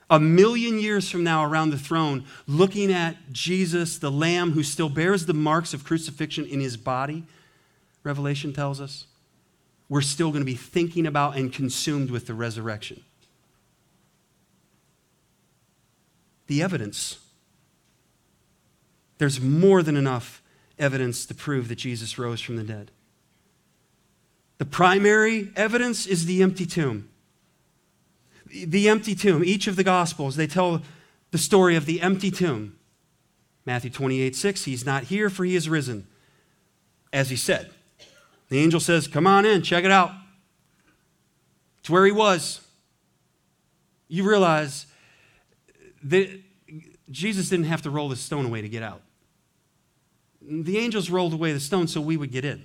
[0.09, 4.89] a million years from now around the throne, looking at Jesus, the Lamb who still
[4.89, 7.23] bears the marks of crucifixion in his body,
[8.03, 9.07] Revelation tells us,
[9.89, 13.03] we're still going to be thinking about and consumed with the resurrection.
[16.47, 17.19] The evidence.
[19.17, 20.43] There's more than enough
[20.77, 22.91] evidence to prove that Jesus rose from the dead.
[24.57, 27.09] The primary evidence is the empty tomb
[28.45, 29.43] the empty tomb.
[29.43, 30.81] Each of the Gospels, they tell
[31.31, 32.77] the story of the empty tomb.
[33.65, 36.07] Matthew 28 6, he's not here, for he is risen,
[37.11, 37.71] as he said.
[38.49, 40.11] The angel says, Come on in, check it out.
[41.79, 42.61] It's where he was.
[44.07, 44.85] You realize
[46.03, 46.29] that
[47.09, 49.01] Jesus didn't have to roll the stone away to get out.
[50.41, 52.63] The angels rolled away the stone so we would get in.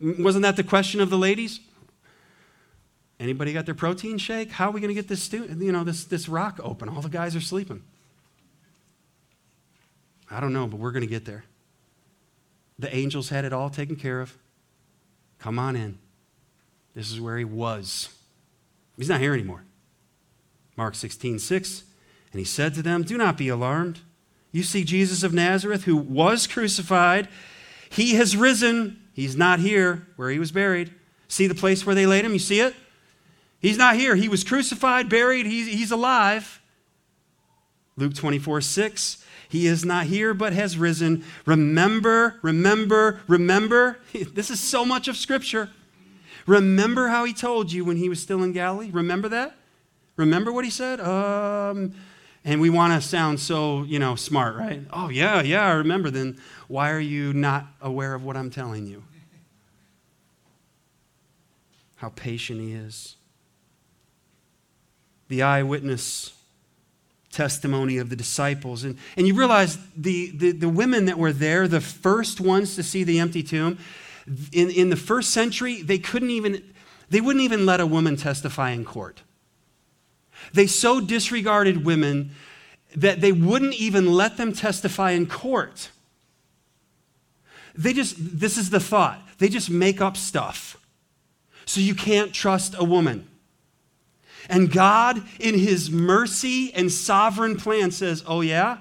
[0.00, 1.60] Wasn't that the question of the ladies?
[3.20, 4.50] Anybody got their protein shake?
[4.50, 6.88] How are we going to get this, you know, this, this rock open?
[6.88, 7.82] All the guys are sleeping.
[10.30, 11.44] I don't know, but we're going to get there.
[12.78, 14.38] The angels had it all taken care of.
[15.38, 15.98] Come on in.
[16.94, 18.08] This is where he was.
[18.96, 19.64] He's not here anymore.
[20.76, 21.84] Mark 16, 6.
[22.32, 24.00] And he said to them, Do not be alarmed.
[24.50, 27.28] You see Jesus of Nazareth, who was crucified.
[27.90, 29.02] He has risen.
[29.12, 30.94] He's not here where he was buried.
[31.28, 32.32] See the place where they laid him?
[32.32, 32.74] You see it?
[33.60, 34.16] He's not here.
[34.16, 36.60] He was crucified, buried, he's, he's alive.
[37.96, 39.24] Luke 24, 6.
[39.48, 41.24] He is not here, but has risen.
[41.44, 43.98] Remember, remember, remember.
[44.32, 45.68] This is so much of Scripture.
[46.46, 48.90] Remember how he told you when he was still in Galilee?
[48.90, 49.56] Remember that?
[50.16, 51.00] Remember what he said?
[51.00, 51.94] Um,
[52.44, 54.82] and we want to sound so, you know, smart, right?
[54.92, 56.10] Oh, yeah, yeah, I remember.
[56.10, 59.02] Then why are you not aware of what I'm telling you?
[61.96, 63.16] How patient he is
[65.30, 66.34] the eyewitness
[67.32, 68.84] testimony of the disciples.
[68.84, 72.82] And, and you realize the, the, the women that were there, the first ones to
[72.82, 73.78] see the empty tomb,
[74.52, 76.62] in, in the first century, they couldn't even,
[77.08, 79.22] they wouldn't even let a woman testify in court.
[80.52, 82.32] They so disregarded women
[82.96, 85.90] that they wouldn't even let them testify in court.
[87.76, 90.76] They just, this is the thought, they just make up stuff.
[91.66, 93.28] So you can't trust a woman.
[94.48, 98.78] And God, in his mercy and sovereign plan, says, Oh, yeah?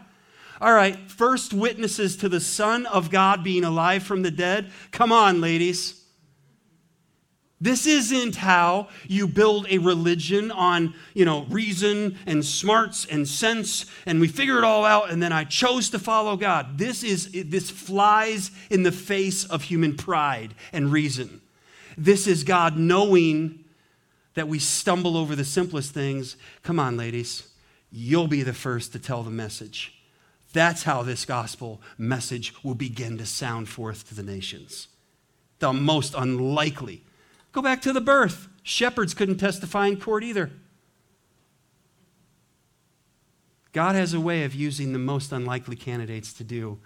[0.62, 4.72] All right, first witnesses to the Son of God being alive from the dead.
[4.92, 6.00] Come on, ladies.
[7.62, 13.86] This isn't how you build a religion on, you know, reason and smarts and sense
[14.06, 16.78] and we figure it all out and then I chose to follow God.
[16.78, 21.42] This is this flies in the face of human pride and reason.
[21.98, 23.66] This is God knowing
[24.36, 27.48] that we stumble over the simplest things, come on, ladies,
[27.92, 29.96] you'll be the first to tell the message.
[30.54, 34.88] That's how this gospel message will begin to sound forth to the nations.
[35.60, 37.04] The most unlikely.
[37.52, 38.48] Go back to the birth.
[38.64, 40.52] Shepherds couldn't testify in court either.
[43.72, 46.80] God has a way of using the most unlikely candidates to do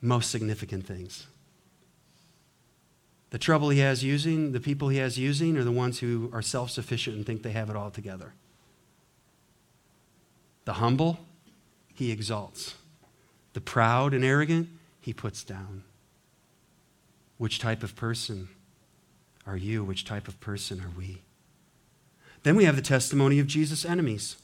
[0.00, 1.26] most significant things.
[3.32, 6.42] The trouble he has using, the people he has using, are the ones who are
[6.42, 8.34] self sufficient and think they have it all together.
[10.66, 11.18] The humble,
[11.94, 12.74] he exalts.
[13.54, 14.68] The proud and arrogant,
[15.00, 15.82] he puts down.
[17.38, 18.50] Which type of person
[19.46, 19.82] are you?
[19.82, 21.22] Which type of person are we?
[22.42, 24.36] Then we have the testimony of Jesus' enemies.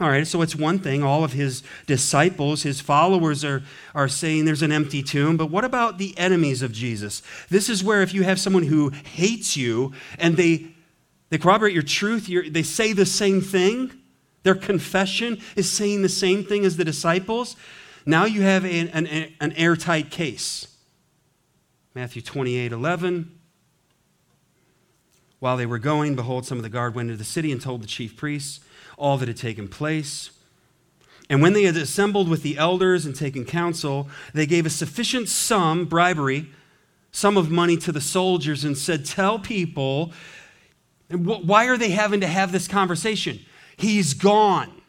[0.00, 1.02] All right, so it's one thing.
[1.02, 3.64] All of his disciples, his followers are,
[3.96, 5.36] are saying there's an empty tomb.
[5.36, 7.20] But what about the enemies of Jesus?
[7.50, 10.68] This is where if you have someone who hates you and they,
[11.30, 13.90] they corroborate your truth, they say the same thing,
[14.44, 17.56] their confession is saying the same thing as the disciples,
[18.06, 20.76] now you have an, an, an airtight case.
[21.94, 23.37] Matthew 28 11.
[25.40, 27.82] While they were going, behold, some of the guard went into the city and told
[27.82, 28.60] the chief priests
[28.96, 30.30] all that had taken place.
[31.30, 35.28] And when they had assembled with the elders and taken counsel, they gave a sufficient
[35.28, 36.48] sum, bribery,
[37.12, 40.12] sum of money to the soldiers and said, Tell people,
[41.10, 43.40] why are they having to have this conversation?
[43.76, 44.82] He's gone.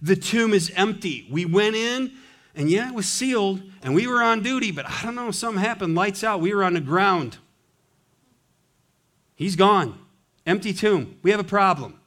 [0.00, 1.26] The tomb is empty.
[1.30, 2.12] We went in,
[2.54, 5.62] and yeah, it was sealed, and we were on duty, but I don't know, something
[5.62, 5.94] happened.
[5.94, 6.40] Lights out.
[6.40, 7.38] We were on the ground.
[9.34, 9.98] He's gone.
[10.46, 11.18] Empty tomb.
[11.22, 12.00] We have a problem.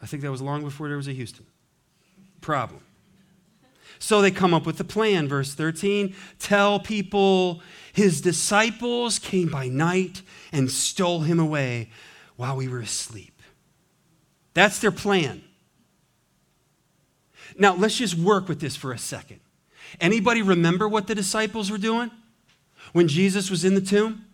[0.00, 1.46] I think that was long before there was a Houston.
[2.40, 2.80] Problem.
[3.98, 5.28] So they come up with the plan.
[5.28, 11.90] Verse 13 tell people his disciples came by night and stole him away
[12.36, 13.40] while we were asleep.
[14.54, 15.44] That's their plan.
[17.58, 19.40] Now, let's just work with this for a second.
[20.00, 22.10] Anybody remember what the disciples were doing
[22.92, 24.24] when Jesus was in the tomb?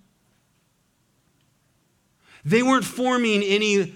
[2.44, 3.94] They weren't forming any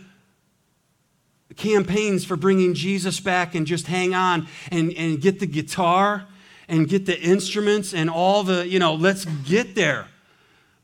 [1.57, 6.27] campaigns for bringing Jesus back and just hang on and, and get the guitar
[6.69, 10.07] and get the instruments and all the, you know, let's get there.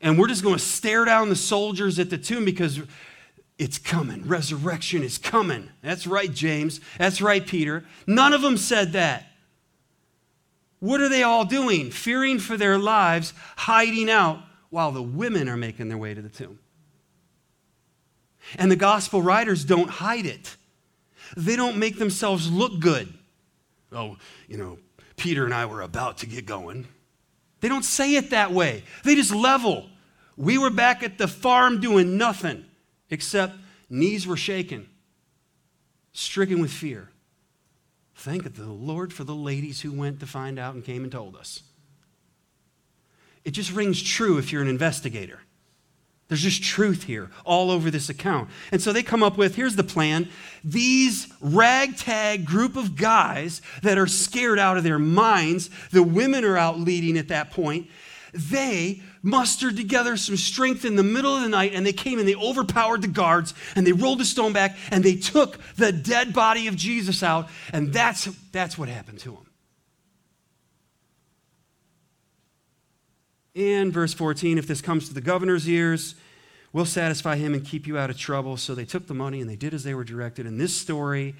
[0.01, 2.79] And we're just going to stare down the soldiers at the tomb because
[3.57, 4.25] it's coming.
[4.25, 5.69] Resurrection is coming.
[5.81, 6.79] That's right, James.
[6.97, 7.83] That's right, Peter.
[8.07, 9.25] None of them said that.
[10.79, 11.91] What are they all doing?
[11.91, 14.39] Fearing for their lives, hiding out
[14.69, 16.59] while the women are making their way to the tomb.
[18.57, 20.55] And the gospel writers don't hide it.
[21.37, 23.13] They don't make themselves look good.
[23.91, 24.79] Oh, you know,
[25.15, 26.87] Peter and I were about to get going.
[27.61, 28.83] They don't say it that way.
[29.03, 29.89] They just level.
[30.37, 32.65] We were back at the farm doing nothing
[33.09, 33.55] except
[33.89, 34.87] knees were shaking,
[36.13, 37.09] stricken with fear.
[38.15, 41.35] Thank the Lord for the ladies who went to find out and came and told
[41.35, 41.63] us.
[43.45, 45.39] It just rings true if you're an investigator.
[46.29, 48.49] There's just truth here all over this account.
[48.71, 50.29] And so they come up with here's the plan.
[50.63, 56.55] These ragtag group of guys that are scared out of their minds, the women are
[56.55, 57.87] out leading at that point.
[58.31, 62.27] They mustered together some strength in the middle of the night and they came and
[62.27, 66.31] they overpowered the guards and they rolled the stone back and they took the dead
[66.31, 67.49] body of Jesus out.
[67.73, 69.48] And that's, that's what happened to him.
[73.55, 76.15] And verse 14 if this comes to the governor's ears,
[76.71, 78.57] we'll satisfy him and keep you out of trouble.
[78.57, 80.45] So they took the money and they did as they were directed.
[80.45, 81.35] And this story,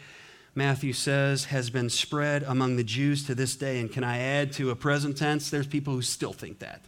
[0.56, 3.80] Matthew says, has been spread among the Jews to this day.
[3.80, 5.50] And can I add to a present tense?
[5.50, 6.82] There's people who still think that.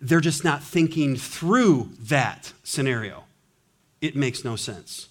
[0.00, 3.24] They're just not thinking through that scenario.
[4.00, 5.08] It makes no sense.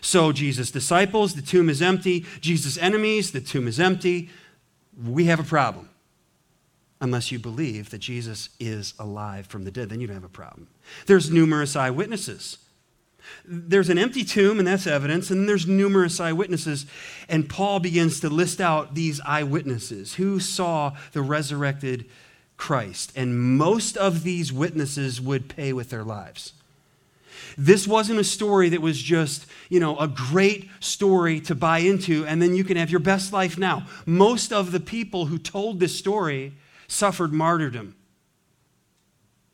[0.00, 2.24] So, Jesus' disciples, the tomb is empty.
[2.40, 4.30] Jesus' enemies, the tomb is empty.
[5.04, 5.90] We have a problem
[7.00, 9.88] unless you believe that Jesus is alive from the dead.
[9.88, 10.68] Then you don't have a problem.
[11.06, 12.58] There's numerous eyewitnesses.
[13.44, 16.86] There's an empty tomb, and that's evidence, and there's numerous eyewitnesses.
[17.28, 22.06] And Paul begins to list out these eyewitnesses who saw the resurrected
[22.56, 23.12] Christ.
[23.16, 26.52] And most of these witnesses would pay with their lives.
[27.56, 32.26] This wasn't a story that was just, you know, a great story to buy into,
[32.26, 33.86] and then you can have your best life now.
[34.06, 36.52] Most of the people who told this story
[36.90, 37.94] suffered martyrdom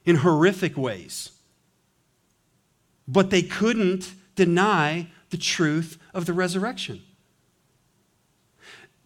[0.04, 1.32] in horrific ways.
[3.06, 7.02] But they couldn't deny the truth of the resurrection.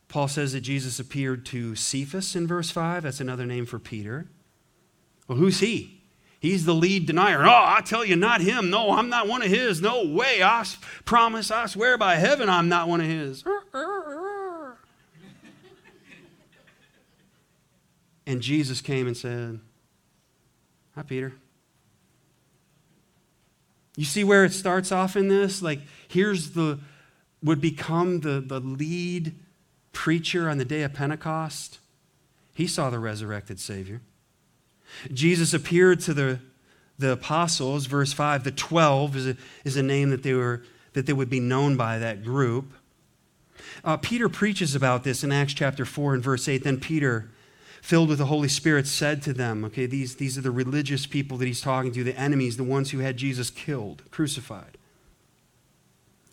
[0.08, 3.02] Paul says that Jesus appeared to Cephas in verse 5.
[3.02, 4.28] That's another name for Peter.
[5.28, 6.02] Well, who's he?
[6.40, 7.44] He's the lead denier.
[7.44, 8.70] Oh, I tell you, not him.
[8.70, 9.82] No, I'm not one of his.
[9.82, 10.42] No way.
[10.42, 10.64] I
[11.04, 13.44] promise, I swear by heaven, I'm not one of his.
[18.30, 19.58] And Jesus came and said,
[20.94, 21.32] Hi, Peter.
[23.96, 25.60] You see where it starts off in this?
[25.60, 26.78] Like, here's the,
[27.42, 29.34] would become the, the lead
[29.90, 31.80] preacher on the day of Pentecost.
[32.54, 34.00] He saw the resurrected Savior.
[35.12, 36.38] Jesus appeared to the,
[37.00, 38.44] the apostles, verse 5.
[38.44, 40.62] The 12 is a, is a name that they, were,
[40.92, 42.72] that they would be known by, that group.
[43.84, 46.62] Uh, Peter preaches about this in Acts chapter 4 and verse 8.
[46.62, 47.28] Then Peter
[47.80, 51.38] filled with the Holy Spirit, said to them, okay, these, these are the religious people
[51.38, 54.76] that he's talking to, the enemies, the ones who had Jesus killed, crucified.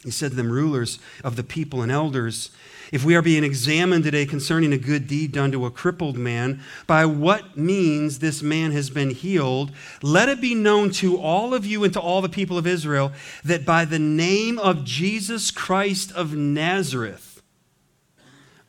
[0.03, 2.51] He said to them, rulers of the people and elders,
[2.91, 6.61] if we are being examined today concerning a good deed done to a crippled man,
[6.85, 9.71] by what means this man has been healed,
[10.01, 13.11] let it be known to all of you and to all the people of Israel
[13.43, 17.41] that by the name of Jesus Christ of Nazareth,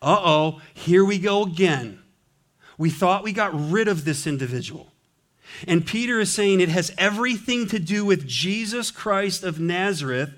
[0.01, 2.01] uh oh, here we go again.
[2.79, 4.93] We thought we got rid of this individual.
[5.66, 10.31] And Peter is saying it has everything to do with Jesus Christ of Nazareth,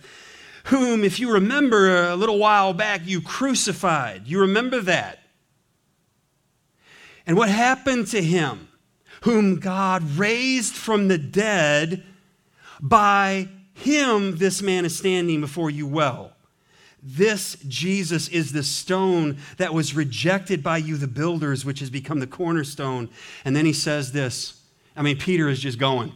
[0.64, 4.26] whom, if you remember a little while back, you crucified.
[4.26, 5.18] You remember that.
[7.26, 8.68] And what happened to him,
[9.22, 12.02] whom God raised from the dead
[12.80, 16.32] by him this man is standing before you well.
[17.02, 22.20] This Jesus is the stone that was rejected by you, the builders, which has become
[22.20, 23.08] the cornerstone.
[23.44, 24.60] And then he says this
[24.96, 26.12] I mean, Peter is just going.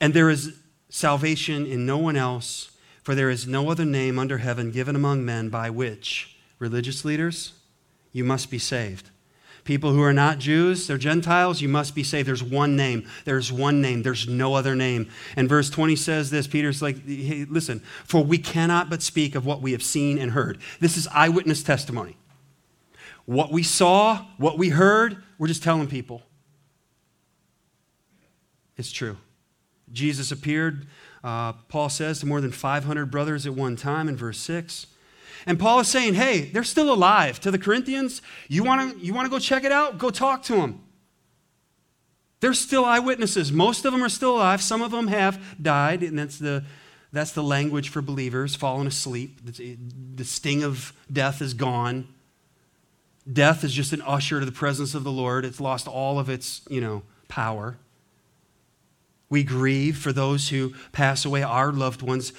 [0.00, 0.54] And there is
[0.90, 2.70] salvation in no one else,
[3.02, 7.54] for there is no other name under heaven given among men by which, religious leaders,
[8.12, 9.10] you must be saved.
[9.68, 12.26] People who are not Jews, they're Gentiles, you must be saved.
[12.26, 13.06] There's one name.
[13.26, 14.02] There's one name.
[14.02, 15.10] There's no other name.
[15.36, 19.44] And verse 20 says this Peter's like, hey, listen, for we cannot but speak of
[19.44, 20.56] what we have seen and heard.
[20.80, 22.16] This is eyewitness testimony.
[23.26, 26.22] What we saw, what we heard, we're just telling people.
[28.78, 29.18] It's true.
[29.92, 30.86] Jesus appeared,
[31.22, 34.86] uh, Paul says, to more than 500 brothers at one time in verse 6.
[35.46, 37.40] And Paul is saying, hey, they're still alive.
[37.40, 39.98] To the Corinthians, you want to you wanna go check it out?
[39.98, 40.80] Go talk to them.
[42.40, 43.50] They're still eyewitnesses.
[43.50, 44.62] Most of them are still alive.
[44.62, 46.64] Some of them have died, and that's the,
[47.12, 49.40] that's the language for believers, fallen asleep.
[49.44, 52.06] The sting of death is gone.
[53.30, 55.44] Death is just an usher to the presence of the Lord.
[55.44, 57.76] It's lost all of its, you know, power.
[59.28, 62.32] We grieve for those who pass away, our loved ones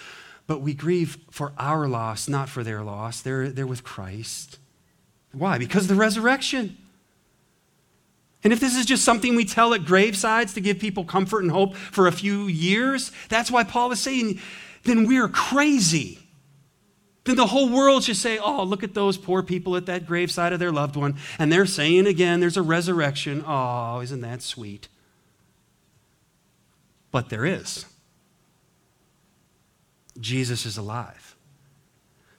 [0.50, 3.22] but we grieve for our loss, not for their loss.
[3.22, 4.58] They're, they're with Christ.
[5.32, 5.60] Why?
[5.60, 6.76] Because of the resurrection.
[8.44, 11.52] And if this is just something we tell at gravesides to give people comfort and
[11.52, 14.40] hope for a few years, that's why Paul is saying,
[14.86, 16.18] then we're crazy.
[17.26, 20.52] Then the whole world should say, oh, look at those poor people at that graveside
[20.52, 21.18] of their loved one.
[21.38, 23.44] And they're saying again, there's a resurrection.
[23.46, 24.88] Oh, isn't that sweet?
[27.12, 27.86] But there is.
[30.20, 31.36] Jesus is alive.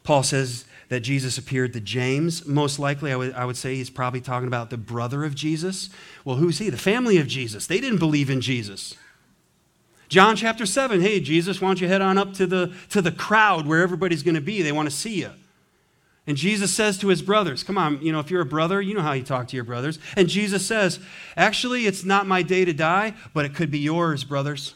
[0.03, 2.47] Paul says that Jesus appeared to James.
[2.47, 5.91] Most likely, I would, I would say he's probably talking about the brother of Jesus.
[6.25, 6.71] Well, who's he?
[6.71, 7.67] The family of Jesus.
[7.67, 8.97] They didn't believe in Jesus.
[10.09, 13.13] John chapter 7, hey, Jesus, why don't you head on up to the, to the
[13.13, 14.63] crowd where everybody's going to be?
[14.63, 15.31] They want to see you.
[16.27, 18.95] And Jesus says to his brothers, Come on, you know, if you're a brother, you
[18.95, 19.99] know how you talk to your brothers.
[20.17, 20.99] And Jesus says,
[21.37, 24.75] Actually, it's not my day to die, but it could be yours, brothers.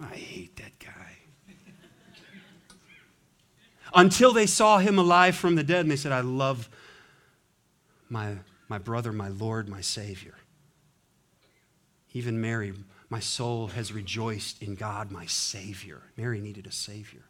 [0.00, 0.16] I
[3.94, 6.68] until they saw him alive from the dead and they said, I love
[8.08, 8.36] my,
[8.68, 10.34] my brother, my Lord, my Savior.
[12.12, 12.72] Even Mary,
[13.08, 16.02] my soul has rejoiced in God, my Savior.
[16.16, 17.22] Mary needed a Savior.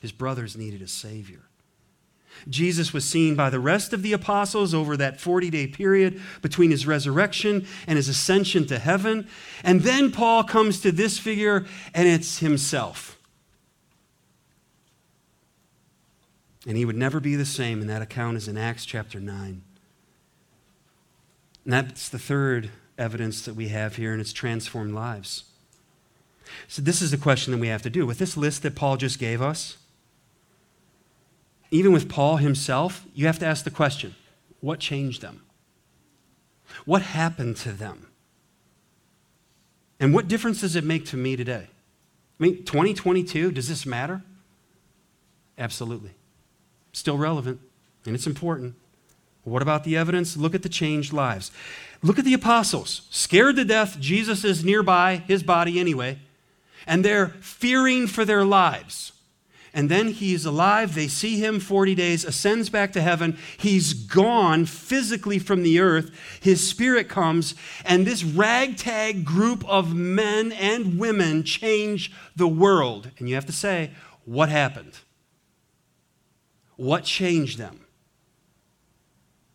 [0.00, 1.42] His brothers needed a Savior.
[2.48, 6.70] Jesus was seen by the rest of the apostles over that 40 day period between
[6.70, 9.26] his resurrection and his ascension to heaven.
[9.64, 13.15] And then Paul comes to this figure, and it's himself.
[16.66, 19.62] And he would never be the same, and that account is in Acts chapter 9.
[21.64, 25.44] And that's the third evidence that we have here, and it's transformed lives.
[26.66, 28.04] So, this is the question that we have to do.
[28.04, 29.76] With this list that Paul just gave us,
[31.70, 34.16] even with Paul himself, you have to ask the question
[34.60, 35.42] what changed them?
[36.84, 38.08] What happened to them?
[39.98, 41.68] And what difference does it make to me today?
[42.38, 44.22] I mean, 2022, does this matter?
[45.58, 46.12] Absolutely
[46.96, 47.60] still relevant,
[48.04, 48.74] and it's important.
[49.44, 50.36] What about the evidence?
[50.36, 51.52] Look at the changed lives.
[52.02, 53.02] Look at the apostles.
[53.10, 56.18] Scared to death, Jesus is nearby, his body anyway,
[56.86, 59.12] and they're fearing for their lives.
[59.74, 60.94] And then he's alive.
[60.94, 63.36] They see him 40 days, ascends back to heaven.
[63.58, 66.10] He's gone physically from the earth.
[66.40, 73.10] His spirit comes, and this ragtag group of men and women change the world.
[73.18, 73.90] And you have to say,
[74.24, 75.00] what happened?
[76.76, 77.80] What changed them?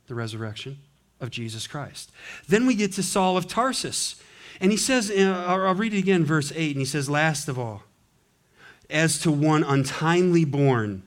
[0.08, 0.80] The resurrection
[1.20, 2.12] of Jesus Christ.
[2.48, 4.22] Then we get to Saul of Tarsus.
[4.60, 7.58] And he says, uh, I'll read it again, verse 8, and he says, Last of
[7.58, 7.84] all,
[8.90, 11.04] as to one untimely born,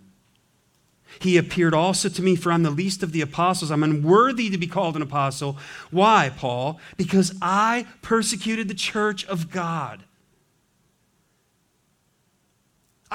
[1.21, 3.71] he appeared also to me, for I'm the least of the apostles.
[3.71, 5.57] I'm unworthy to be called an apostle.
[5.91, 6.81] Why, Paul?
[6.97, 10.03] Because I persecuted the church of God.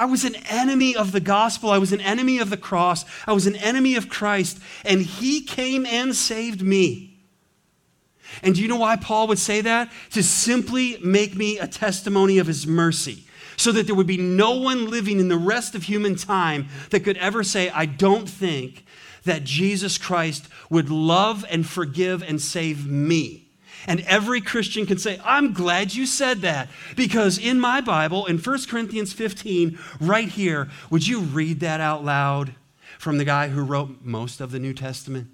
[0.00, 1.68] I was an enemy of the gospel.
[1.68, 3.04] I was an enemy of the cross.
[3.26, 4.58] I was an enemy of Christ.
[4.82, 7.18] And he came and saved me.
[8.42, 9.92] And do you know why Paul would say that?
[10.12, 13.24] To simply make me a testimony of his mercy.
[13.58, 17.00] So that there would be no one living in the rest of human time that
[17.00, 18.86] could ever say, I don't think
[19.24, 23.49] that Jesus Christ would love and forgive and save me.
[23.86, 26.68] And every Christian can say, I'm glad you said that.
[26.96, 32.04] Because in my Bible, in 1 Corinthians 15, right here, would you read that out
[32.04, 32.54] loud
[32.98, 35.28] from the guy who wrote most of the New Testament?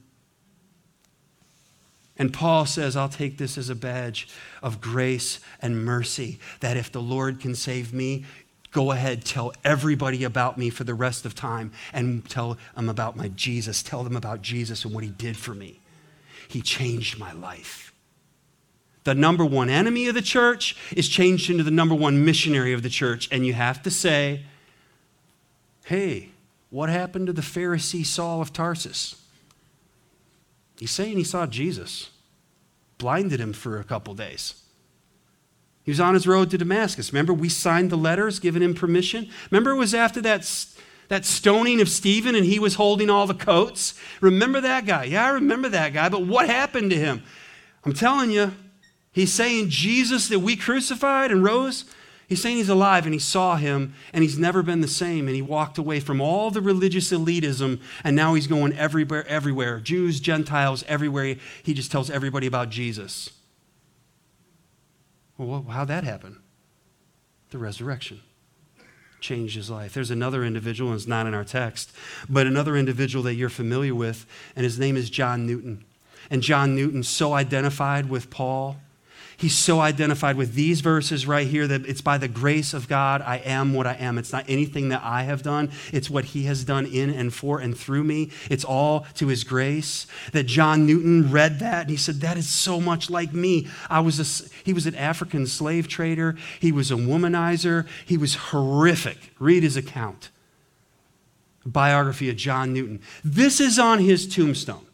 [2.19, 4.29] And Paul says, I'll take this as a badge
[4.63, 8.25] of grace and mercy that if the Lord can save me,
[8.71, 13.17] go ahead, tell everybody about me for the rest of time and tell them about
[13.17, 13.83] my Jesus.
[13.83, 15.81] Tell them about Jesus and what he did for me.
[16.49, 17.86] He changed my life.
[19.07, 22.83] The number one enemy of the church is changed into the number one missionary of
[22.83, 23.29] the church.
[23.31, 24.43] And you have to say,
[25.85, 26.31] hey,
[26.71, 29.15] what happened to the Pharisee Saul of Tarsus?
[30.81, 32.11] He's saying he saw Jesus,
[32.99, 34.61] blinded him for a couple days.
[35.85, 37.13] He was on his road to Damascus.
[37.13, 39.31] Remember, we signed the letters giving him permission?
[39.53, 40.53] Remember, it was after that,
[41.07, 43.95] that stoning of Stephen and he was holding all the coats?
[44.21, 45.05] Remember that guy?
[45.05, 47.23] Yeah, I remember that guy, but what happened to him?
[47.85, 48.53] I'm telling you,
[49.17, 51.85] he's saying Jesus that we crucified and rose,
[52.29, 55.29] He's saying he's alive and he saw him and he's never been the same.
[55.29, 59.79] And he walked away from all the religious elitism and now he's going everywhere, everywhere.
[59.79, 61.37] Jews, Gentiles, everywhere.
[61.63, 63.31] He just tells everybody about Jesus.
[65.39, 66.41] Well, how'd that happen?
[67.51, 68.23] The resurrection
[69.21, 69.95] changed his life.
[69.95, 71.93] There's another individual, and it's not in our text,
[72.29, 75.85] but another individual that you're familiar with, and his name is John Newton.
[76.31, 78.77] And John Newton so identified with Paul
[79.39, 83.21] He's so identified with these verses right here that it's by the grace of God
[83.21, 84.17] I am what I am.
[84.17, 87.61] It's not anything that I have done, it's what He has done in and for
[87.61, 88.31] and through me.
[88.49, 90.07] It's all to His grace.
[90.33, 93.69] That John Newton read that and he said, That is so much like me.
[93.91, 98.35] I was a, he was an African slave trader, he was a womanizer, he was
[98.37, 99.35] horrific.
[99.39, 100.31] Read his account.
[101.67, 103.01] Biography of John Newton.
[103.23, 104.87] This is on his tombstone.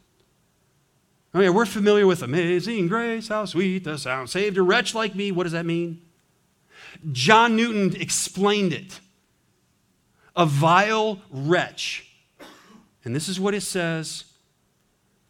[1.35, 4.29] Oh, yeah, we're familiar with amazing grace, how sweet the sound.
[4.29, 5.33] Saved a wretch like me.
[5.33, 6.03] What does that mean?
[7.11, 9.01] John Newton explained it.
[10.37, 12.07] A vile wretch.
[13.05, 14.25] And this is what it says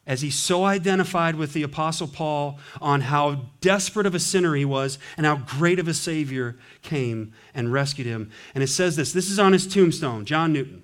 [0.05, 4.65] as he so identified with the Apostle Paul on how desperate of a sinner he
[4.65, 8.31] was and how great of a Savior came and rescued him.
[8.55, 10.83] And it says this this is on his tombstone, John Newton.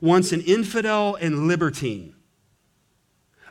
[0.00, 2.15] Once an infidel and libertine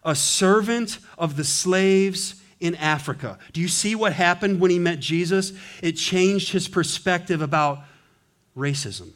[0.06, 3.38] a servant of the slaves in Africa.
[3.52, 5.52] Do you see what happened when he met Jesus?
[5.82, 7.80] It changed his perspective about
[8.56, 9.12] racism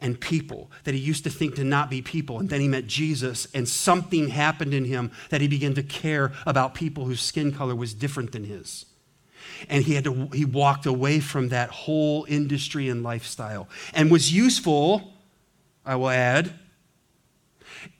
[0.00, 2.38] and people that he used to think to not be people.
[2.38, 6.32] And then he met Jesus, and something happened in him that he began to care
[6.46, 8.84] about people whose skin color was different than his.
[9.68, 14.32] And he, had to, he walked away from that whole industry and lifestyle and was
[14.32, 15.14] useful,
[15.84, 16.52] I will add,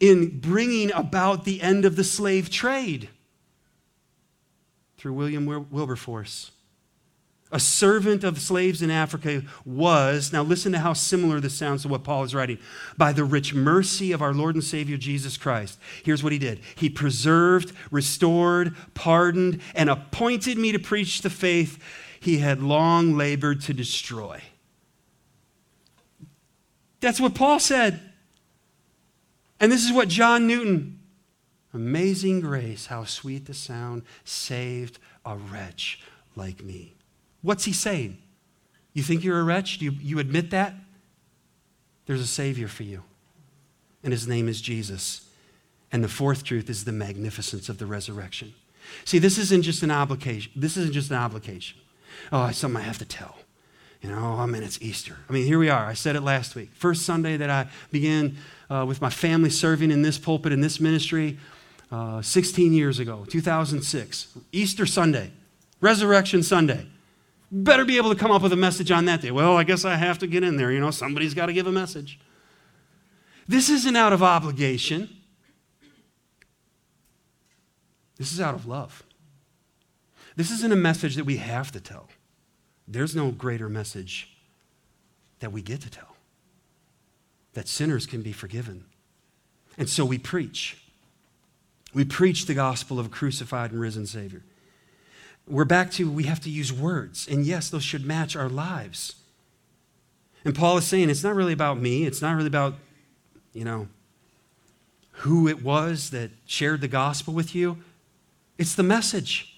[0.01, 3.09] in bringing about the end of the slave trade
[4.97, 6.51] through William Wilberforce.
[7.53, 11.89] A servant of slaves in Africa was, now listen to how similar this sounds to
[11.89, 12.59] what Paul is writing,
[12.99, 15.79] by the rich mercy of our Lord and Savior Jesus Christ.
[16.03, 21.81] Here's what he did He preserved, restored, pardoned, and appointed me to preach the faith
[22.19, 24.43] he had long labored to destroy.
[27.01, 28.01] That's what Paul said.
[29.61, 31.01] And this is what John Newton,
[31.73, 36.01] amazing grace, how sweet the sound, saved a wretch
[36.35, 36.95] like me.
[37.43, 38.19] What's he saying?
[38.93, 39.79] You think you're a wretch?
[39.79, 40.75] Do you, you admit that?
[42.07, 43.03] There's a Savior for you,
[44.03, 45.29] and his name is Jesus.
[45.93, 48.55] And the fourth truth is the magnificence of the resurrection.
[49.05, 50.53] See, this isn't just an obligation.
[50.57, 51.79] This isn't just an obligation.
[52.33, 53.37] Oh, it's something I have to tell.
[54.03, 55.17] You know, I mean, it's Easter.
[55.29, 55.85] I mean, here we are.
[55.85, 56.71] I said it last week.
[56.75, 58.37] First Sunday that I began
[58.71, 61.39] uh, with my family serving in this pulpit, in this ministry,
[61.91, 64.39] uh, 16 years ago, 2006.
[64.53, 65.31] Easter Sunday,
[65.81, 66.87] Resurrection Sunday.
[67.51, 69.31] Better be able to come up with a message on that day.
[69.31, 70.73] Well, I guess I have to get in there.
[70.73, 72.19] You know, somebody's got to give a message.
[73.47, 75.09] This isn't out of obligation,
[78.17, 79.05] this is out of love.
[80.35, 82.09] This isn't a message that we have to tell.
[82.87, 84.37] There's no greater message
[85.41, 86.16] that we get to tell
[87.57, 88.85] that sinners can be forgiven.
[89.79, 90.77] And so we preach.
[91.95, 94.43] We preach the gospel of a crucified and risen Savior.
[95.49, 97.27] We're back to we have to use words.
[97.27, 99.15] And yes, those should match our lives.
[100.45, 102.05] And Paul is saying it's not really about me.
[102.05, 102.75] It's not really about,
[103.55, 103.89] you know,
[105.13, 107.79] who it was that shared the gospel with you.
[108.59, 109.57] It's the message.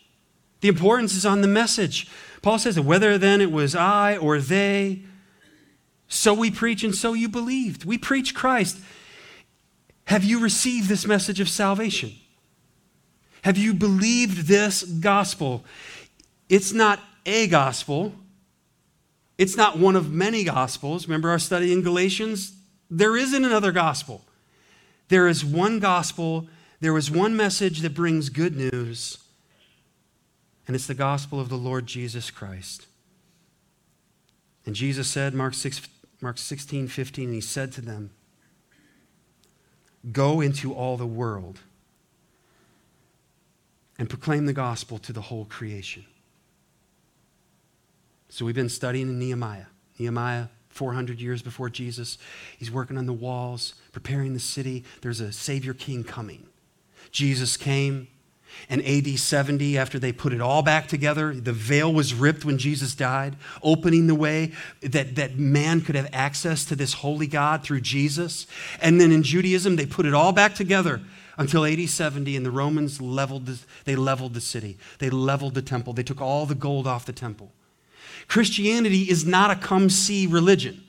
[0.61, 2.09] The importance is on the message.
[2.43, 5.03] Paul says that whether then it was I or they,
[6.09, 7.85] so we preach and so you believed.
[7.85, 8.79] We preach Christ.
[10.07, 12.13] Have you received this message of salvation?
[13.43, 15.65] Have you believed this gospel?
[16.49, 18.15] It's not a gospel.
[19.37, 21.07] It's not one of many gospels.
[21.07, 22.55] Remember our study in Galatians?
[22.91, 24.25] There isn't another gospel.
[25.09, 26.49] There is one gospel
[26.81, 29.19] there is one message that brings good news,
[30.67, 32.87] and it's the gospel of the Lord Jesus Christ.
[34.65, 35.81] And Jesus said, Mark, 6,
[36.21, 38.11] Mark 16, 15, and he said to them,
[40.13, 41.61] Go into all the world
[43.99, 46.05] and proclaim the gospel to the whole creation.
[48.29, 49.67] So we've been studying in Nehemiah.
[49.99, 52.19] Nehemiah, 400 years before Jesus.
[52.57, 54.85] He's working on the walls, preparing the city.
[55.03, 56.47] There's a Savior King coming.
[57.11, 58.09] Jesus came.
[58.69, 62.59] And AD 70, after they put it all back together, the veil was ripped when
[62.59, 64.53] Jesus died, opening the way
[64.83, 68.47] that, that man could have access to this holy God through Jesus.
[68.81, 71.01] And then in Judaism, they put it all back together
[71.39, 74.77] until AD 70, and the Romans leveled the, they leveled the city.
[74.99, 75.93] They leveled the temple.
[75.93, 77.53] They took all the gold off the temple.
[78.27, 80.85] Christianity is not a come see religion.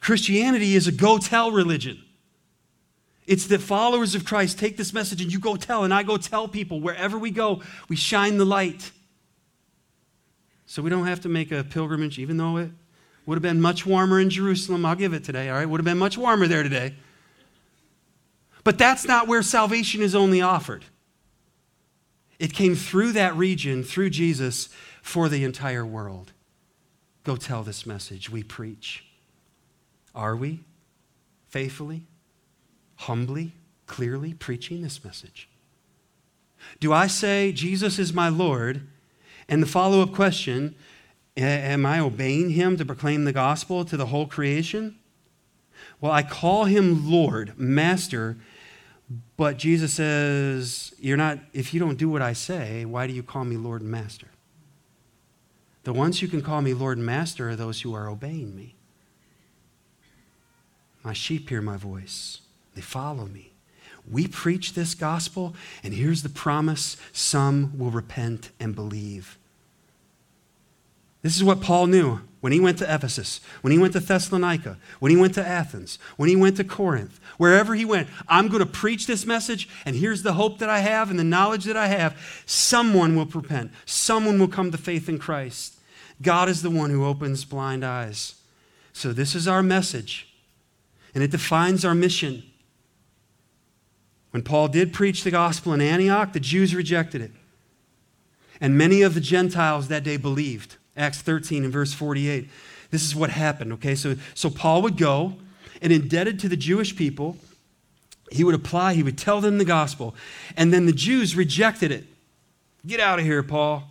[0.00, 2.02] Christianity is a go tell religion.
[3.28, 6.16] It's the followers of Christ take this message and you go tell, and I go
[6.16, 7.60] tell people wherever we go,
[7.90, 8.90] we shine the light.
[10.64, 12.70] So we don't have to make a pilgrimage, even though it
[13.26, 14.86] would have been much warmer in Jerusalem.
[14.86, 15.68] I'll give it today, all right?
[15.68, 16.94] Would have been much warmer there today.
[18.64, 20.86] But that's not where salvation is only offered.
[22.38, 24.70] It came through that region, through Jesus,
[25.02, 26.32] for the entire world.
[27.24, 28.30] Go tell this message.
[28.30, 29.04] We preach.
[30.14, 30.60] Are we
[31.48, 32.04] faithfully,
[32.98, 33.52] humbly,
[33.86, 35.48] clearly preaching this message?
[36.80, 38.86] Do I say, Jesus is my Lord?
[39.48, 40.74] And the follow up question,
[41.36, 44.98] am I obeying him to proclaim the gospel to the whole creation?
[46.00, 48.36] Well, I call him Lord, Master,
[49.36, 53.22] but Jesus says, You're not, if you don't do what I say, why do you
[53.22, 54.28] call me Lord and Master?
[55.84, 58.74] The ones who can call me Lord and Master are those who are obeying me.
[61.02, 62.40] My sheep hear my voice,
[62.78, 63.50] they follow me.
[64.08, 69.36] We preach this gospel, and here's the promise some will repent and believe.
[71.22, 74.78] This is what Paul knew when he went to Ephesus, when he went to Thessalonica,
[75.00, 78.06] when he went to Athens, when he went to Corinth, wherever he went.
[78.28, 81.24] I'm going to preach this message, and here's the hope that I have and the
[81.24, 82.44] knowledge that I have.
[82.46, 85.80] Someone will repent, someone will come to faith in Christ.
[86.22, 88.36] God is the one who opens blind eyes.
[88.92, 90.32] So, this is our message,
[91.12, 92.44] and it defines our mission.
[94.30, 97.32] When Paul did preach the gospel in Antioch, the Jews rejected it.
[98.60, 100.76] And many of the Gentiles that day believed.
[100.96, 102.48] Acts 13 and verse 48.
[102.90, 103.94] This is what happened, okay?
[103.94, 105.34] So, so Paul would go,
[105.80, 107.36] and indebted to the Jewish people,
[108.30, 110.14] he would apply, he would tell them the gospel.
[110.56, 112.04] And then the Jews rejected it.
[112.86, 113.84] Get out of here, Paul.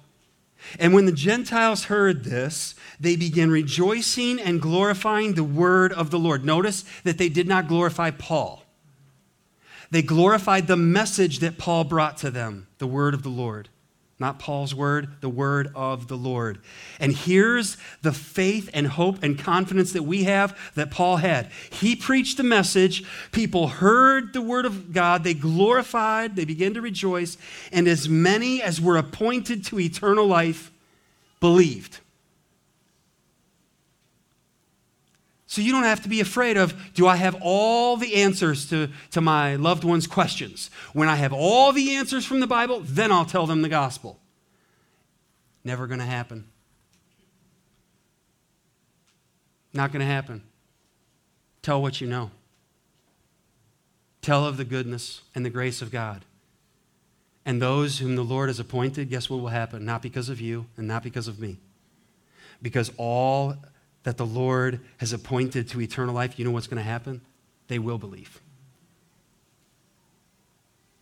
[0.79, 6.19] And when the Gentiles heard this, they began rejoicing and glorifying the word of the
[6.19, 6.43] Lord.
[6.43, 8.63] Notice that they did not glorify Paul,
[9.89, 13.69] they glorified the message that Paul brought to them, the word of the Lord.
[14.19, 16.59] Not Paul's word, the word of the Lord.
[16.99, 21.51] And here's the faith and hope and confidence that we have that Paul had.
[21.69, 26.81] He preached the message, people heard the word of God, they glorified, they began to
[26.81, 27.37] rejoice,
[27.71, 30.71] and as many as were appointed to eternal life
[31.39, 31.99] believed.
[35.49, 38.89] So you don't have to be afraid of, do I have all the answers to,
[39.11, 40.69] to my loved one's questions?
[40.91, 44.19] When I have all the answers from the Bible, then I'll tell them the gospel.
[45.63, 46.45] Never going to happen.
[49.73, 50.43] Not going to happen.
[51.61, 52.31] Tell what you know.
[54.21, 56.25] Tell of the goodness and the grace of God.
[57.45, 59.85] And those whom the Lord has appointed, guess what will happen?
[59.85, 61.57] Not because of you and not because of me.
[62.61, 63.55] Because all
[64.07, 67.19] that the Lord has appointed to eternal life, you know what's going to happen?
[67.67, 68.39] They will believe.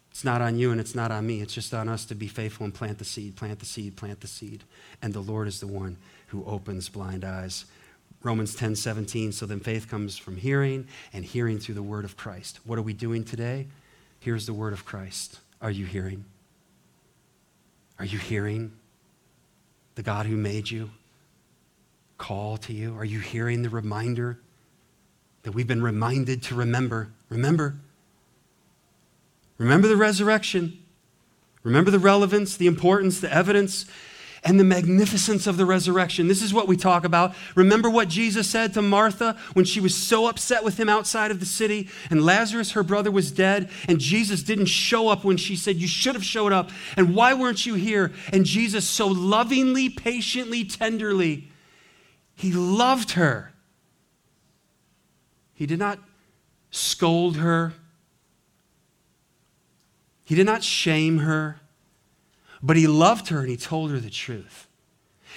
[0.09, 1.39] It's not on you and it's not on me.
[1.39, 4.21] It's just on us to be faithful and plant the seed, plant the seed, plant
[4.21, 4.63] the seed.
[5.03, 5.97] And the Lord is the one
[6.29, 7.65] who opens blind eyes.
[8.23, 9.33] Romans 10 17.
[9.33, 12.59] So then faith comes from hearing, and hearing through the word of Christ.
[12.65, 13.67] What are we doing today?
[14.19, 15.37] Here's the word of Christ.
[15.61, 16.25] Are you hearing?
[17.99, 18.71] Are you hearing
[19.93, 20.89] the God who made you?
[22.25, 22.97] Call to you?
[22.97, 24.39] Are you hearing the reminder
[25.43, 27.11] that we've been reminded to remember?
[27.29, 27.75] Remember.
[29.59, 30.83] Remember the resurrection.
[31.61, 33.85] Remember the relevance, the importance, the evidence,
[34.43, 36.27] and the magnificence of the resurrection.
[36.27, 37.35] This is what we talk about.
[37.53, 41.39] Remember what Jesus said to Martha when she was so upset with him outside of
[41.39, 45.55] the city, and Lazarus, her brother, was dead, and Jesus didn't show up when she
[45.55, 48.13] said, You should have showed up, and why weren't you here?
[48.33, 51.51] And Jesus so lovingly, patiently, tenderly
[52.35, 53.53] he loved her.
[55.53, 55.99] He did not
[56.69, 57.73] scold her.
[60.25, 61.61] He did not shame her,
[62.61, 64.67] but he loved her and he told her the truth.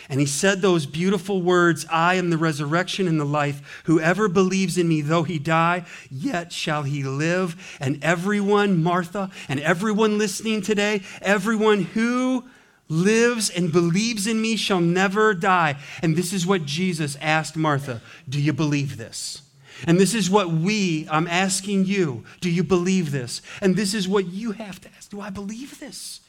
[0.08, 3.82] And he said those beautiful words I am the resurrection and the life.
[3.84, 7.76] Whoever believes in me, though he die, yet shall he live.
[7.80, 12.44] And everyone, Martha, and everyone listening today, everyone who
[12.88, 15.76] lives and believes in me shall never die.
[16.02, 19.42] And this is what Jesus asked Martha Do you believe this?
[19.86, 23.42] And this is what we, I'm asking you, do you believe this?
[23.62, 26.20] And this is what you have to ask Do I believe this?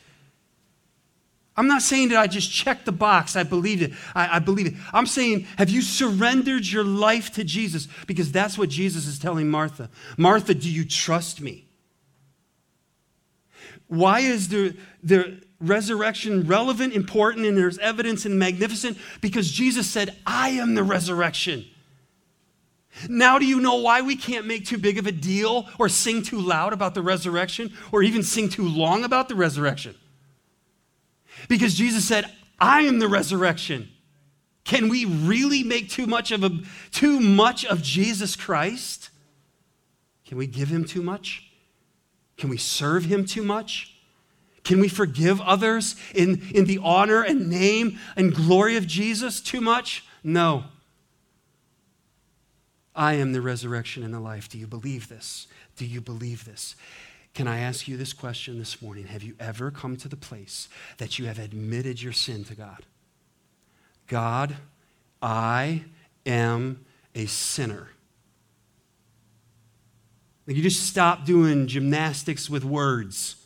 [1.57, 3.91] I'm not saying that I just checked the box, I believe it.
[4.15, 4.75] I, I, believe it.
[4.93, 7.89] I'm saying, have you surrendered your life to Jesus?
[8.07, 9.89] Because that's what Jesus is telling Martha.
[10.15, 11.67] Martha, do you trust me?
[13.87, 14.71] Why is there,
[15.03, 18.97] the resurrection relevant, important, and there's evidence and magnificent?
[19.21, 21.65] Because Jesus said, I am the resurrection.
[23.07, 26.23] Now, do you know why we can't make too big of a deal or sing
[26.23, 29.95] too loud about the resurrection or even sing too long about the resurrection?
[31.47, 32.25] Because Jesus said,
[32.59, 33.89] I am the resurrection.
[34.65, 36.51] Can we really make too much of a
[36.91, 39.09] too much of Jesus Christ?
[40.25, 41.49] Can we give him too much?
[42.37, 43.98] Can we serve him too much?
[44.69, 49.61] Can we forgive others in, in the honor and name and glory of Jesus too
[49.61, 50.05] much?
[50.23, 50.65] No.
[52.95, 54.47] I am the resurrection and the life.
[54.47, 55.47] Do you believe this?
[55.75, 56.75] Do you believe this?
[57.33, 59.07] Can I ask you this question this morning?
[59.07, 62.85] Have you ever come to the place that you have admitted your sin to God?
[64.05, 64.55] God,
[65.19, 65.85] I
[66.27, 67.87] am a sinner.
[70.45, 73.38] Like you just stop doing gymnastics with words.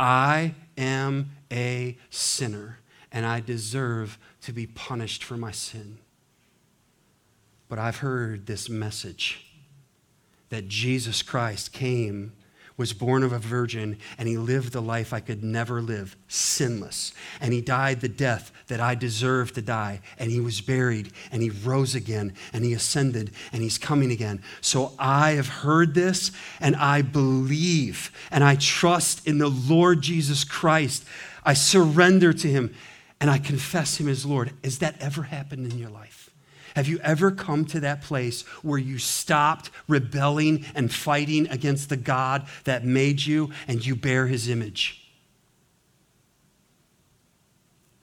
[0.00, 2.78] I am a sinner,
[3.12, 5.98] and I deserve to be punished for my sin.
[7.68, 9.46] But I've heard this message
[10.48, 12.32] that Jesus Christ came,
[12.80, 17.12] was born of a virgin, and he lived the life I could never live, sinless.
[17.38, 20.00] And he died the death that I deserved to die.
[20.18, 24.42] And he was buried, and he rose again, and he ascended, and he's coming again.
[24.62, 30.42] So I have heard this, and I believe, and I trust in the Lord Jesus
[30.42, 31.04] Christ.
[31.44, 32.74] I surrender to him,
[33.20, 34.52] and I confess him as Lord.
[34.64, 36.19] Has that ever happened in your life?
[36.76, 41.96] Have you ever come to that place where you stopped rebelling and fighting against the
[41.96, 45.08] God that made you and you bear his image?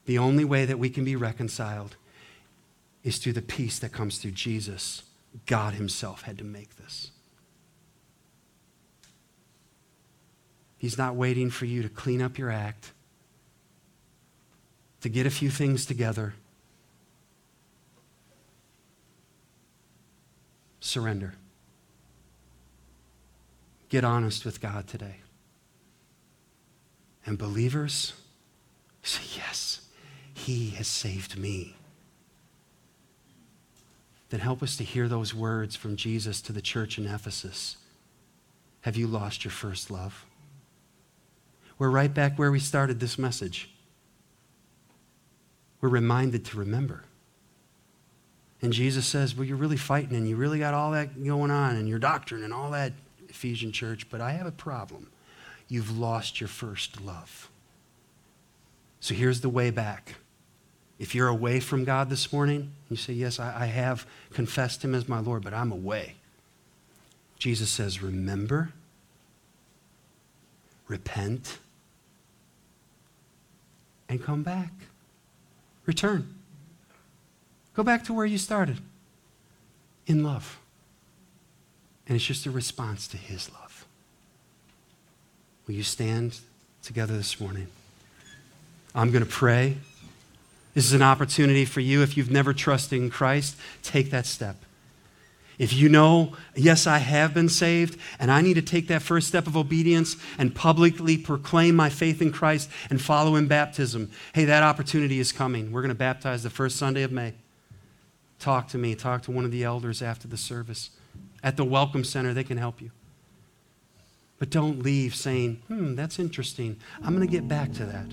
[0.05, 1.95] The only way that we can be reconciled
[3.03, 5.03] is through the peace that comes through Jesus.
[5.45, 7.11] God himself had to make this.
[10.77, 12.91] He's not waiting for you to clean up your act,
[15.01, 16.33] to get a few things together
[20.87, 21.35] surrender.
[23.89, 25.17] Get honest with God today.
[27.25, 28.13] And believers,
[29.03, 29.81] say, Yes,
[30.33, 31.75] He has saved me.
[34.29, 37.77] Then help us to hear those words from Jesus to the church in Ephesus.
[38.81, 40.25] Have you lost your first love?
[41.79, 43.69] We're right back where we started this message.
[45.79, 47.03] We're reminded to remember.
[48.61, 51.75] And Jesus says, Well, you're really fighting and you really got all that going on
[51.75, 52.93] and your doctrine and all that,
[53.29, 55.07] Ephesian church, but I have a problem.
[55.67, 57.49] You've lost your first love.
[58.99, 60.15] So here's the way back.
[60.97, 64.95] If you're away from God this morning, you say, Yes, I, I have confessed Him
[64.95, 66.15] as my Lord, but I'm away.
[67.37, 68.73] Jesus says, Remember,
[70.87, 71.59] repent,
[74.09, 74.71] and come back.
[75.85, 76.36] Return.
[77.77, 78.79] Go back to where you started
[80.07, 80.59] in love.
[82.07, 83.85] And it's just a response to his love.
[85.67, 86.39] Will you stand
[86.81, 87.67] together this morning?
[88.95, 89.77] I'm going to pray.
[90.73, 92.01] This is an opportunity for you.
[92.01, 94.55] If you've never trusted in Christ, take that step.
[95.59, 99.27] If you know, yes, I have been saved, and I need to take that first
[99.27, 104.45] step of obedience and publicly proclaim my faith in Christ and follow in baptism, hey,
[104.45, 105.71] that opportunity is coming.
[105.71, 107.35] We're going to baptize the first Sunday of May
[108.39, 110.91] talk to me, talk to one of the elders after the service.
[111.43, 112.91] At the Welcome Center, they can help you.
[114.39, 116.77] But don't leave saying, hmm, that's interesting.
[117.03, 118.07] I'm going to get back to that.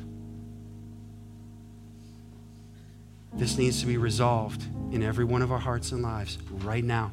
[3.34, 4.62] This needs to be resolved
[4.92, 7.12] in every one of our hearts and lives right now.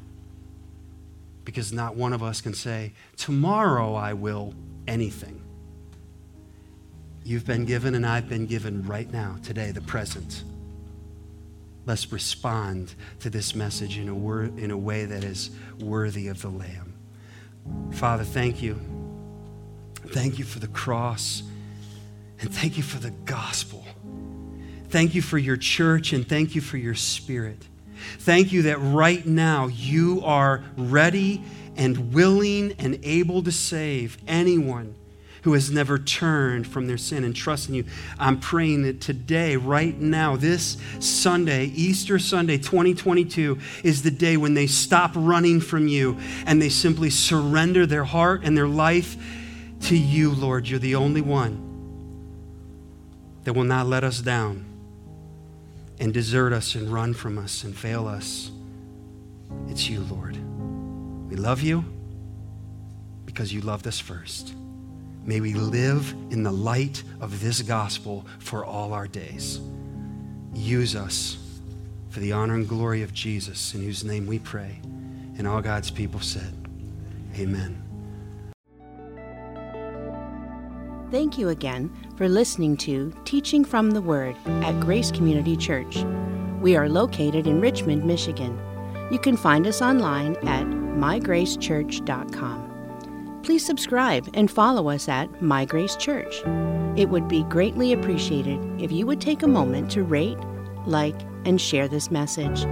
[1.44, 4.54] Because not one of us can say, tomorrow I will
[4.88, 5.42] anything.
[7.24, 10.44] You've been given, and I've been given right now, today, the present.
[11.86, 16.42] Let's respond to this message in a, wor- in a way that is worthy of
[16.42, 16.94] the Lamb.
[17.92, 18.80] Father, thank you
[20.08, 21.44] Thank you for the cross.
[22.40, 23.86] And thank you for the gospel.
[24.90, 27.66] Thank you for your church and thank you for your spirit.
[28.20, 31.44] Thank you that right now you are ready
[31.78, 34.96] and willing and able to save anyone
[35.44, 37.86] who has never turned from their sin and trust in you.
[38.20, 44.54] I'm praying that today, right now, this Sunday, Easter Sunday 2022, is the day when
[44.54, 49.18] they stop running from you and they simply surrender their heart and their life
[49.82, 50.68] to you, Lord.
[50.68, 51.70] You're the only one
[53.44, 54.66] that will not let us down
[56.00, 58.52] and desert us and run from us and fail us.
[59.70, 60.38] It's you, Lord.
[61.30, 61.84] We love you
[63.26, 64.54] because you loved us first.
[65.24, 69.60] May we live in the light of this gospel for all our days.
[70.54, 71.38] Use us
[72.10, 74.80] for the honor and glory of Jesus, in whose name we pray.
[75.38, 76.54] And all God's people said,
[77.38, 77.82] Amen.
[81.12, 86.06] Thank you again for listening to Teaching from the Word at Grace Community Church.
[86.62, 88.58] We are located in Richmond, Michigan.
[89.12, 92.61] You can find us online at mygracechurch.com.
[93.44, 96.42] Please subscribe and follow us at My Grace Church.
[96.96, 100.38] It would be greatly appreciated if you would take a moment to rate,
[100.86, 102.66] like, and share this message.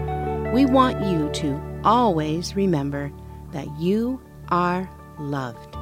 [0.54, 3.12] We want you to always remember
[3.52, 4.90] that you are
[5.20, 5.76] loved.